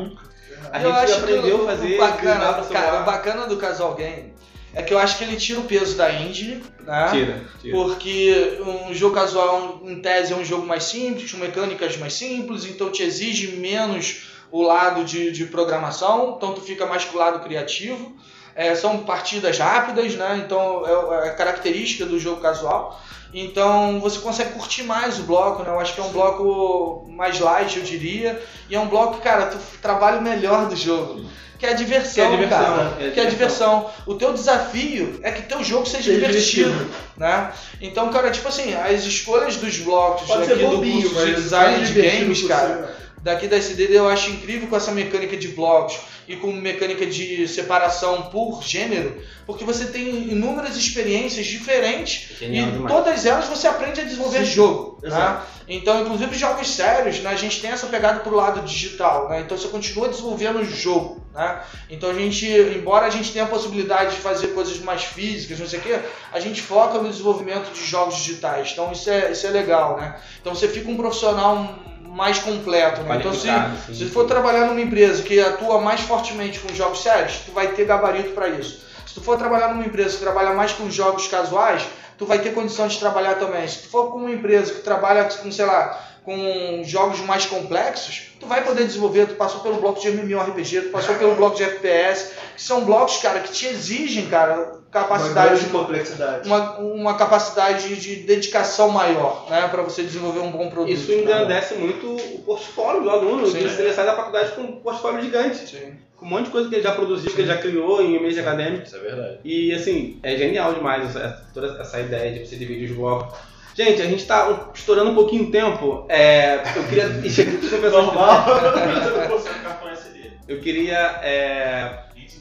[0.71, 1.97] A Eu gente acho aprendeu a fazer.
[1.97, 4.33] Bacana, cara, o bacana do Casual Game
[4.73, 7.09] é que eu acho que ele tira o peso da indie, né?
[7.11, 7.75] Tira, tira.
[7.75, 12.65] Porque um jogo casual, em tese, é um jogo mais simples, com mecânicas mais simples,
[12.65, 17.19] então te exige menos o lado de, de programação, então tu fica mais com o
[17.19, 18.15] lado criativo.
[18.53, 20.41] É, são partidas rápidas, né?
[20.45, 23.01] Então é, é a característica do jogo casual.
[23.33, 25.69] Então você consegue curtir mais o bloco, né?
[25.69, 28.41] Eu acho que é um bloco mais light, eu diria.
[28.69, 31.25] E é um bloco, cara, tu trabalha o melhor do jogo.
[31.57, 32.97] Que é a diversão, Que é a diversão, cara.
[32.99, 33.79] é a que é a diversão.
[33.79, 33.89] diversão.
[34.07, 36.91] O teu desafio é que teu jogo seja divertido, divertido.
[37.17, 37.51] né?
[37.79, 41.35] Então, cara, tipo assim, as escolhas dos blocos Pode daqui ser do bobinho, curso de
[41.35, 45.99] design de games, cara, daqui da SDD eu acho incrível com essa mecânica de blocos
[46.27, 52.71] e com mecânica de separação por gênero, porque você tem inúmeras experiências diferentes Genial e
[52.71, 52.93] demais.
[52.93, 54.99] todas elas você aprende a desenvolver jogo.
[55.01, 55.41] Né?
[55.67, 59.39] Então, inclusive jogos sérios, né, a gente tem essa pegada pro lado digital, né?
[59.39, 61.61] Então você continua desenvolvendo o jogo, né?
[61.89, 65.67] Então a gente, embora a gente tenha a possibilidade de fazer coisas mais físicas, não
[65.67, 65.99] sei o quê,
[66.31, 68.71] a gente foca no desenvolvimento de jogos digitais.
[68.73, 70.19] Então isso é, isso é legal, né?
[70.39, 71.79] Então você fica um profissional
[72.11, 73.17] mais completo, né?
[73.17, 73.47] Então se,
[73.87, 73.93] sim.
[73.93, 77.85] se for trabalhar numa empresa que atua mais fortemente com jogos sérios, tu vai ter
[77.85, 78.81] gabarito para isso.
[79.05, 81.83] Se tu for trabalhar numa empresa que trabalha mais com jogos casuais,
[82.17, 83.67] tu vai ter condição de trabalhar também.
[83.67, 88.33] Se tu for com uma empresa que trabalha com, sei lá, com jogos mais complexos,
[88.39, 91.63] tu vai poder desenvolver, tu passou pelo bloco de MMORPG, tu passou pelo bloco de
[91.63, 96.47] FPS, que são blocos, cara, que te exigem, cara, capacidade de complexidade.
[96.47, 100.93] uma, uma capacidade de dedicação maior, né, para você desenvolver um bom produto.
[100.93, 103.47] Isso engrandece muito o portfólio do aluno.
[103.47, 103.57] Sim.
[103.57, 105.67] Ele ele sai da faculdade com um portfólio gigante.
[105.67, 105.93] Sim.
[106.17, 108.37] Com um monte de coisa que ele já produziu, que ele já criou em meios
[108.37, 108.89] acadêmicos.
[108.89, 109.39] Isso é verdade.
[109.43, 113.33] E assim, é genial demais essa, toda essa ideia de você dividir os blocos.
[113.73, 116.05] Gente, a gente tá estourando um pouquinho o tempo.
[116.09, 117.05] É, eu queria.
[117.23, 118.01] Ixi, deixa eu pensar.
[118.01, 118.45] Normal.
[118.45, 120.31] 25% do cartão SD.
[120.47, 120.97] Eu queria.
[121.23, 122.31] é, 25%.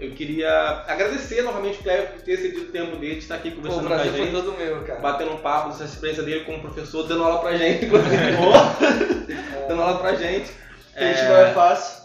[0.00, 3.50] eu queria agradecer novamente o Cleber por ter cedido o tempo dele de estar aqui
[3.50, 4.32] Pô, conversando com a prazer foi gente.
[4.32, 5.00] todo meu, cara.
[5.00, 8.16] Batendo um papo dessa experiência dele como professor, dando aula pra gente, inclusive.
[9.68, 10.50] dando aula pra gente.
[10.94, 12.00] A gente não é fácil.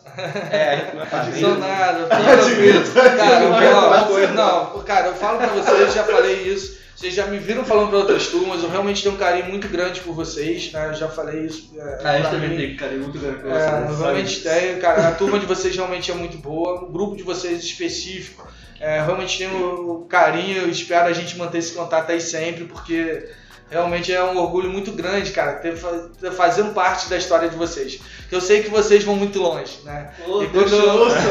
[0.51, 1.34] É, a gente não é fácil.
[1.34, 2.93] Sou nada, fica tranquilo.
[3.18, 6.85] Cara, eu, é não, cara, eu falo pra vocês, já falei isso.
[6.96, 10.00] Vocês já me viram falando pra outras turmas, eu realmente tenho um carinho muito grande
[10.00, 10.88] por vocês, né?
[10.88, 11.74] Eu já falei isso.
[11.78, 13.68] É, A gente também tem carinho muito grande com É, você.
[13.68, 13.98] eu né?
[14.00, 15.08] realmente tenho, cara.
[15.10, 16.84] A turma de vocês realmente é muito boa.
[16.86, 18.48] O grupo de vocês específico,
[18.80, 20.58] é, realmente tenho o carinho.
[20.62, 23.28] Eu espero a gente manter esse contato aí sempre, porque
[23.70, 25.76] realmente é um orgulho muito grande, cara, ter,
[26.20, 27.99] ter fazendo parte da história de vocês.
[28.32, 30.11] Eu sei que vocês vão muito longe, né?
[30.28, 31.16] Ô, E Deus quando- ouça.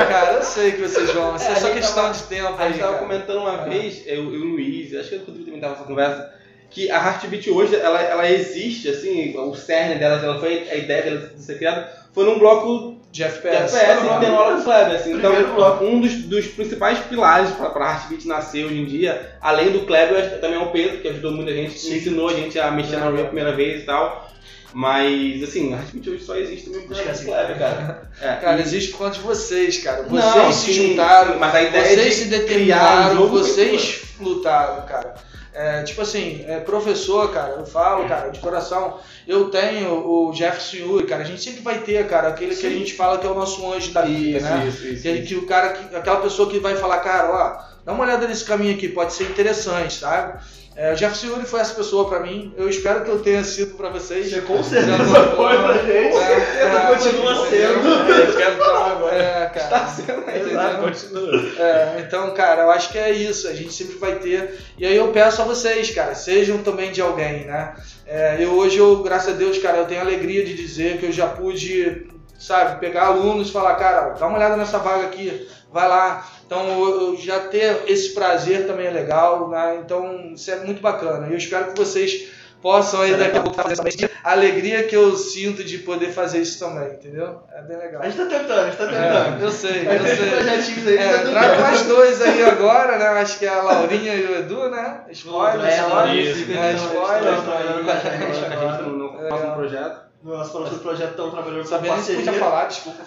[0.00, 1.36] É, cara, eu sei que vocês vão.
[1.36, 2.68] Isso É, é, só questão tava- de tempo A aí.
[2.72, 3.04] gente tava cara.
[3.06, 3.68] comentando uma É.
[3.68, 6.34] vez, eu, eu e o Luiz, acho que Rodrigo também tava nessa conversa,
[6.70, 11.02] que a Heartbeat hoje, ela, ela existe, assim, o cerne dela, ela foi, a ideia
[11.02, 13.76] dela de ser criada, foi num bloco De de FPS.
[13.76, 15.12] FPS e aula com o Kleber, assim.
[15.14, 15.84] Então, bloco.
[15.84, 20.40] um dos, dos principais pilares para a Heartbeat nascer hoje em dia, além do Kleber,
[20.40, 23.24] também é o Pedro, que ajudou muita gente, ensinou a gente a mexer na Unreal
[23.24, 24.30] a primeira vez e tal.
[24.72, 28.10] Mas, assim, a Heartbeat hoje só existe mesmo por causa do Kleber, cara.
[28.22, 30.02] É, Cara, existe por conta de vocês, cara.
[30.02, 34.02] Vocês Não, se juntaram, mas a ideia vocês de se criar um determinaram, foi vocês
[34.20, 35.14] lutaram, cara.
[35.52, 40.76] É, tipo assim, é, professor, cara, eu falo, cara, de coração, eu tenho o Jefferson
[40.76, 43.30] Yuri, cara, a gente sempre vai ter, cara, aquele que a gente fala que é
[43.30, 44.66] o nosso anjo da vida, Isso, né?
[44.68, 45.02] isso, isso.
[45.02, 48.28] Que, que o cara, que, aquela pessoa que vai falar, cara, ó, dá uma olhada
[48.28, 50.40] nesse caminho aqui, pode ser interessante, sabe?
[50.76, 53.76] É, o Jefferson Yuri foi essa pessoa pra mim, eu espero que eu tenha sido
[53.76, 54.30] pra vocês.
[54.30, 55.04] Você com certeza
[55.36, 56.16] foi pra gente.
[56.16, 57.82] É, é, continua entendeu?
[57.82, 58.12] sendo.
[58.12, 59.16] É, eu quero falar agora.
[59.16, 59.68] É, cara.
[59.68, 60.82] Tá sendo aí, Exato.
[60.82, 61.42] Continua.
[61.58, 63.48] É, então, cara, eu acho que é isso.
[63.48, 64.58] A gente sempre vai ter.
[64.78, 67.74] E aí eu peço a vocês, cara, sejam também de alguém, né?
[68.06, 71.06] É, eu hoje, eu, graças a Deus, cara, eu tenho a alegria de dizer que
[71.06, 72.08] eu já pude,
[72.40, 76.26] sabe, pegar alunos e falar, cara, dá uma olhada nessa vaga aqui, vai lá.
[76.46, 79.78] Então, eu, já ter esse prazer também é legal, né?
[79.84, 81.28] Então, isso é muito bacana.
[81.28, 82.28] E eu espero que vocês
[82.60, 83.92] possam aí daqui a pouco fazer também.
[84.24, 87.40] A alegria que eu sinto de poder fazer isso também, entendeu?
[87.56, 88.02] É bem legal.
[88.02, 88.88] A gente tá tentando, a gente tá É,
[89.24, 89.42] tentando.
[89.44, 90.30] eu sei, eu sei.
[90.30, 93.06] projetinhos aí, É, tá trago mais dois aí agora, né?
[93.06, 95.00] Acho que é a Laurinha e o Edu, né?
[95.10, 95.94] Spoiler, É, spoiler.
[95.94, 97.28] Laurinha, É, spoiler.
[97.32, 99.28] estão trabalhando com a gente no, É.
[99.28, 100.09] próximo projeto.
[100.22, 102.24] Nós falamos do projeto estão trabalhando com Sabia parceria.
[102.24, 102.98] podia falar, desculpa.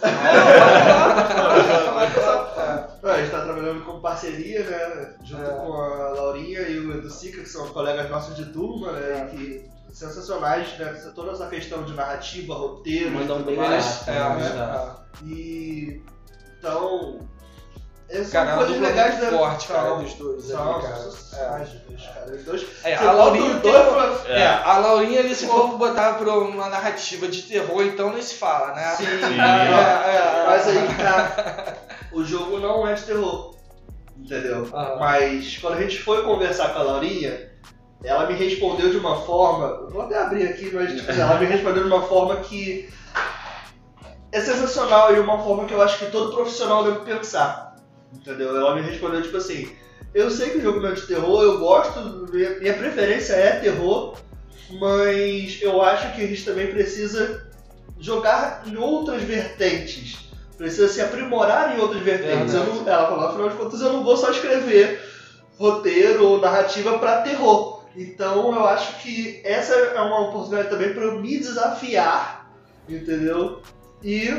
[3.03, 5.13] A gente tá trabalhando com parceria, né?
[5.23, 5.49] Junto É.
[5.49, 9.29] com a Laurinha e o Edu Sica, que são colegas nossos de turma, né?
[9.33, 10.85] E que sensacionais, né?
[11.13, 13.11] Toda essa questão de narrativa, roteiro.
[13.11, 13.85] Mandam e bem mais.
[13.85, 14.07] mais.
[14.07, 14.85] É, né?
[15.21, 15.25] é.
[15.25, 16.01] E.
[16.57, 17.19] Então.
[18.13, 19.37] Essas Cara, é coisas dupla legais muito da.
[19.37, 20.95] forte, cara, São- dos dois São, ali, cara.
[20.95, 22.35] são sensacionais, os dois, cara.
[22.35, 22.65] Os dois.
[22.83, 25.67] É, a Laurinha bota o tem dois uma- pra- É, a Laurinha ali, se for
[25.79, 28.83] botar pra uma narrativa de terror, então nem se fala, né?
[28.95, 29.39] Sim, Sim.
[29.39, 31.75] é, é, mas aí que tá.
[32.11, 33.55] O jogo não é de terror.
[34.15, 34.69] Entendeu?
[34.71, 34.99] Aham.
[34.99, 37.51] Mas quando a gente foi conversar com a Laurinha,
[38.03, 39.65] ela me respondeu de uma forma.
[39.65, 42.87] eu Vou até abrir aqui, mas tipo, ela me respondeu de uma forma que
[44.31, 47.72] é sensacional e uma forma que eu acho que todo profissional deve pensar.
[48.13, 48.55] Entendeu?
[48.55, 49.69] Ela me respondeu tipo assim.
[50.13, 54.15] Eu sei que o jogo não é de terror, eu gosto, minha, preferência é terror,
[54.79, 57.47] mas eu acho que a gente também precisa
[57.99, 60.29] jogar em outras vertentes.
[60.55, 62.53] Precisa se aprimorar em outras vertentes.
[62.53, 65.01] Eu não- ela falou, afinal de contas, eu não vou só escrever
[65.57, 67.83] roteiro ou narrativa para terror.
[67.95, 72.51] Então eu acho que essa é uma oportunidade também para eu me desafiar,
[72.87, 73.61] entendeu?
[74.03, 74.29] E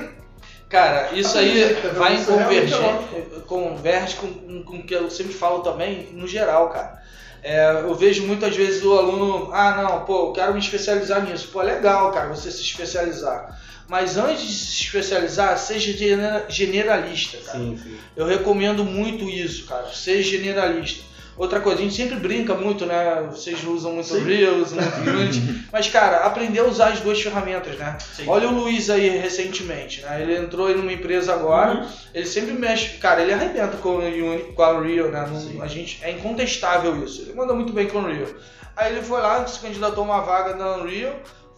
[0.74, 2.98] Cara, isso aí vai em é convergência,
[3.46, 7.00] converge com, com o que eu sempre falo também, no geral, cara.
[7.44, 11.48] É, eu vejo muitas vezes o aluno, ah não, pô, eu quero me especializar nisso.
[11.52, 13.56] Pô, é legal, cara, você se especializar.
[13.86, 17.56] Mas antes de se especializar, seja genera- generalista, cara.
[17.58, 17.96] Sim, sim.
[18.16, 19.86] Eu recomendo muito isso, cara.
[19.92, 21.04] Seja generalista.
[21.36, 23.26] Outra coisa, a gente sempre brinca muito, né?
[23.30, 24.46] Vocês usam muito Sim.
[24.62, 25.64] Usam muito Unity.
[25.72, 27.96] Mas, cara, aprender a usar as duas ferramentas, né?
[28.14, 28.24] Sim.
[28.28, 30.22] Olha o Luiz aí recentemente, né?
[30.22, 34.52] Ele entrou aí numa empresa agora, ele sempre mexe, cara, ele arrebenta com, o Uni-
[34.54, 35.28] com a Unreal, né?
[35.40, 35.60] Sim.
[35.60, 37.22] a gente, é incontestável isso.
[37.22, 38.28] Ele manda muito bem com o Unreal.
[38.76, 41.14] Aí ele foi lá, se candidatou a uma vaga na Unreal,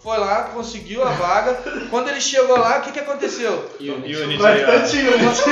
[0.06, 1.58] foi lá, conseguiu a vaga.
[1.90, 3.68] Quando ele chegou lá, o que, que aconteceu?
[3.80, 5.42] Unity, bastante Unity.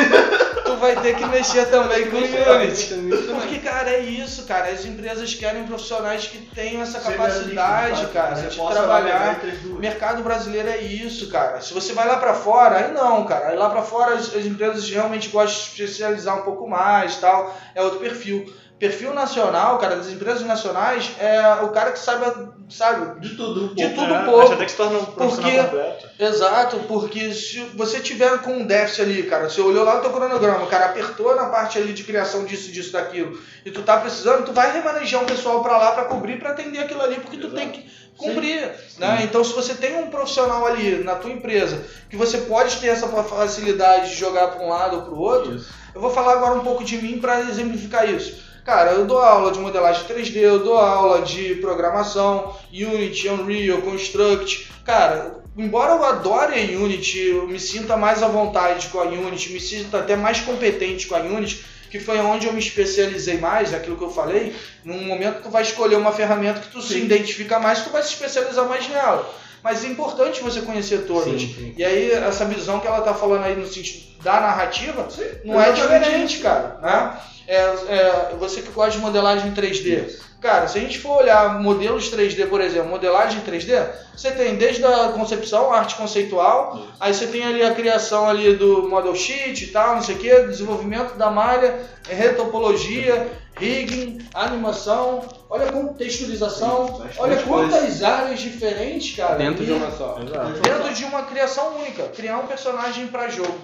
[0.64, 2.94] Tu vai ter que mexer também com o Unity.
[3.32, 4.70] Porque, cara, é isso, cara.
[4.70, 9.40] As empresas querem profissionais que tenham essa capacidade, cara, de trabalhar.
[9.64, 11.60] O mercado brasileiro é isso, cara.
[11.60, 13.48] Se você vai lá pra fora, aí não, cara.
[13.48, 17.58] Aí lá pra fora as, as empresas realmente gostam de especializar um pouco mais, tal.
[17.74, 18.54] É outro perfil.
[18.84, 22.26] Perfil nacional, cara, das empresas nacionais é o cara que sabe,
[22.68, 23.94] sabe, De tudo um de pouco.
[23.98, 24.46] tudo É, pouco.
[24.46, 26.08] Você até que se torna um profissional Porque- completo.
[26.18, 30.10] Exato, porque se você tiver com um déficit ali, cara, você olhou lá o teu
[30.10, 33.96] cronograma, o cara apertou na parte ali de criação disso, disso, daquilo, e tu tá
[33.96, 37.38] precisando, tu vai remanejar um pessoal pra lá pra cobrir, pra atender aquilo ali, porque
[37.38, 37.54] tu Exato.
[37.56, 39.20] tem que cumprir, né?
[39.24, 43.08] Então se você tem um profissional ali na tua empresa, que você pode ter essa
[43.08, 45.72] facilidade de jogar pra um lado ou pro outro, Isso.
[45.94, 48.43] eu vou falar agora um pouco de mim para exemplificar isso.
[48.64, 54.70] Cara, eu dou aula de modelagem 3D, eu dou aula de programação, Unity, Unreal, Construct.
[54.82, 59.52] Cara, embora eu adore a Unity, eu me sinta mais à vontade com a Unity,
[59.52, 63.74] me sinta até mais competente com a Unity, que foi onde eu me especializei mais,
[63.74, 67.04] aquilo que eu falei, num momento tu vai escolher uma ferramenta que tu se Sim.
[67.04, 69.30] identifica mais, tu vai se especializar mais nela.
[69.62, 71.40] Mas é importante você conhecer todas.
[71.40, 71.74] Sim, sim.
[71.76, 75.08] E aí, essa visão que ela tá falando aí no sentido da narrativa,
[75.44, 76.78] não é diferente, cara.
[76.82, 77.20] Né?
[77.46, 80.08] É, é, você que gosta de modelagem 3D.
[80.40, 83.82] Cara, se a gente for olhar modelos 3D, por exemplo, modelagem 3D,
[84.14, 86.88] você tem desde a concepção, arte conceitual, Isso.
[87.00, 90.18] aí você tem ali a criação ali do model sheet e tal, não sei o
[90.18, 93.26] que, desenvolvimento da malha, retopologia,
[93.56, 99.36] rigging, animação, olha como texturização, Bastante olha quantas áreas diferentes, cara.
[99.36, 100.18] Dentro E- de uma só.
[100.22, 100.60] Exato.
[100.60, 103.58] dentro de uma criação única, criar um personagem para jogo.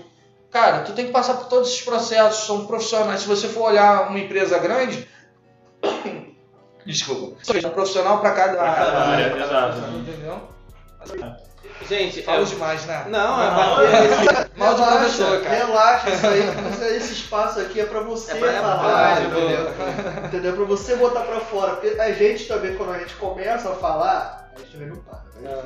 [0.51, 3.20] Cara, tu tem que passar por todos esses processos, são profissionais.
[3.20, 5.07] Se você for olhar uma empresa grande,
[6.84, 9.78] desculpa, seja um profissional para cada Pra cada área, área, exato.
[9.96, 10.40] entendeu?
[11.88, 13.07] Gente, Falo é- demais, né?
[13.09, 14.51] não, é bater.
[14.59, 15.55] Mal de relaxa, professor, cara.
[15.57, 16.26] relaxa, isso
[16.84, 19.70] aí, esse espaço aqui é pra você É pra- é falar, entendeu?
[20.24, 20.53] Entendeu?
[20.57, 21.76] Pra você botar pra fora.
[21.76, 24.92] Porque a gente também, quando a gente começa a falar, a gente né?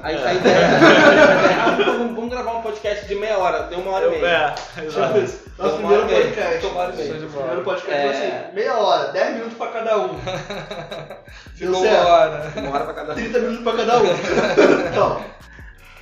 [0.02, 1.84] A, a ideia é.
[1.84, 4.54] Vamos, vamos gravar um podcast de meia hora, deu uma hora e meia.
[4.76, 5.18] é, exato.
[5.58, 6.66] Nosso primeiro podcast.
[6.66, 7.14] Uma hora e meia.
[7.14, 8.28] Primeiro podcast É.
[8.28, 10.08] foi assim, meia hora, 10 minutos pra cada um.
[11.54, 12.52] Ficou uma hora.
[12.56, 13.16] Uma hora pra cada um.
[13.16, 14.04] 30 minutos pra cada um.
[14.90, 15.24] Então,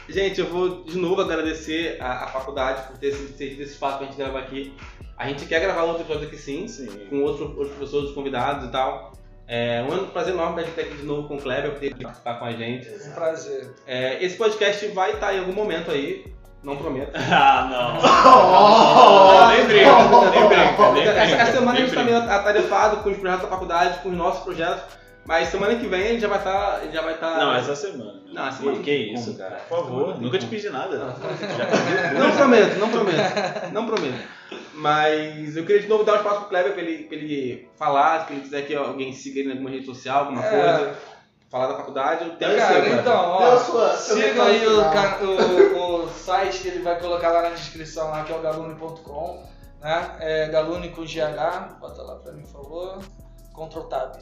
[0.08, 3.98] Gente, eu vou de novo agradecer a, a faculdade por ter sido cedido esse espaço
[3.98, 4.76] pra gente gravar aqui.
[5.16, 7.06] A gente quer gravar outro episódio aqui sim, Sim.
[7.08, 9.12] com outros, outros professores, convidados e tal.
[9.54, 12.38] É um prazer enorme pra gente estar aqui de novo com o Kleber, poder participar
[12.38, 12.88] com a gente.
[12.88, 13.70] Um prazer.
[13.86, 16.24] É, esse podcast vai estar em algum momento aí,
[16.64, 17.12] não prometo.
[17.30, 18.00] Ah, não.
[19.42, 21.42] Oh, nem brinca, nem brinca, nem Essa, brinca.
[21.42, 24.42] essa semana a gente está meio atarefado com os projetos da faculdade, com os nossos
[24.42, 24.84] projetos.
[25.26, 26.80] Mas semana que vem ele já vai estar.
[26.90, 27.36] já vai estar.
[27.36, 28.22] Não, essa semana.
[28.32, 29.38] Não, essa semana que, que isso, como.
[29.38, 29.56] cara.
[29.68, 30.96] Por favor, nunca te pedi nada.
[30.96, 33.72] Não, Não prometo, não prometo.
[33.72, 34.28] Não prometo.
[34.74, 38.26] Mas eu queria de novo dar um espaço pro Kleber pra ele, pra ele falar,
[38.26, 40.50] se ele quiser que alguém siga ele em alguma rede social, alguma É.
[40.50, 40.98] coisa,
[41.50, 44.80] falar da faculdade, o tempo é Cara, seu, então, ó, sua- siga aí o,
[45.76, 49.42] o- o site que ele vai colocar lá na descrição, lá, que é o galune.com,
[49.80, 50.16] né?
[50.20, 52.98] É galune com GH, bota lá pra mim, por favor.
[53.54, 54.14] Ctrl Tab.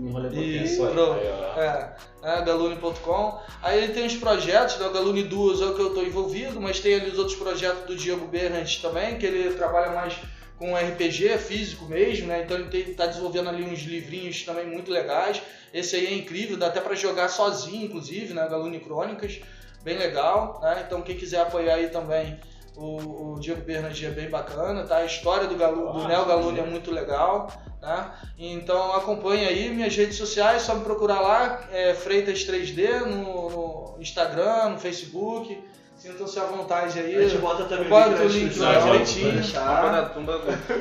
[0.00, 0.64] Enrolei pouquinho.
[0.64, 1.60] Isso, ó.
[1.60, 3.40] É, né, galune.com.
[3.62, 6.60] Aí ele tem os projetos, né, o Galune Duas é o que eu estou envolvido,
[6.60, 10.16] mas tem ali os outros projetos do Diego Bernat também, que ele trabalha mais
[10.58, 12.42] com RPG físico mesmo, né?
[12.42, 15.40] Então ele está desenvolvendo ali uns livrinhos também muito legais.
[15.72, 18.46] Esse aí é incrível, dá até para jogar sozinho, inclusive, né?
[18.46, 19.40] Galune Crônicas,
[19.82, 20.84] bem legal, né?
[20.86, 22.38] Então quem quiser apoiar aí também
[22.76, 24.98] o, o Diego Bernardi é bem bacana, tá?
[24.98, 28.10] A história do, Galu, do Neo Galune é muito legal, né?
[28.38, 34.02] Então acompanhe aí minhas redes sociais, só me procurar lá, é, Freitas 3D no, no
[34.02, 35.62] Instagram, no Facebook.
[35.96, 37.14] Sintam-se à vontade aí.
[37.14, 40.12] A gente bota também na o link lá direitinho, tá?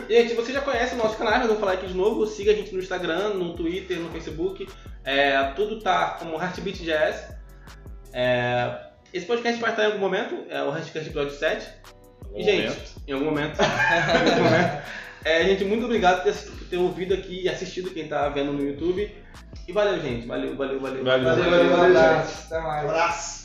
[0.07, 2.25] E gente, você já conhece o nosso canal, mas eu vou falar aqui de novo.
[2.25, 4.65] Siga a gente no Instagram, no Twitter, no Facebook.
[5.03, 7.35] É, tudo tá como HeartBeat.js.
[8.13, 11.67] É, esse podcast vai estar em algum momento, é o Heartcast episódio 7.
[12.35, 13.57] E, gente, em algum momento.
[13.59, 14.83] em algum momento.
[15.25, 18.53] É, gente, muito obrigado por ter, por ter ouvido aqui e assistido quem tá vendo
[18.53, 19.11] no YouTube.
[19.67, 20.25] E valeu, gente.
[20.27, 21.03] Valeu, valeu, valeu.
[21.03, 21.25] Valeu.
[21.25, 22.51] Valeu, valeu, valeu, mais.
[22.51, 23.38] Abraço.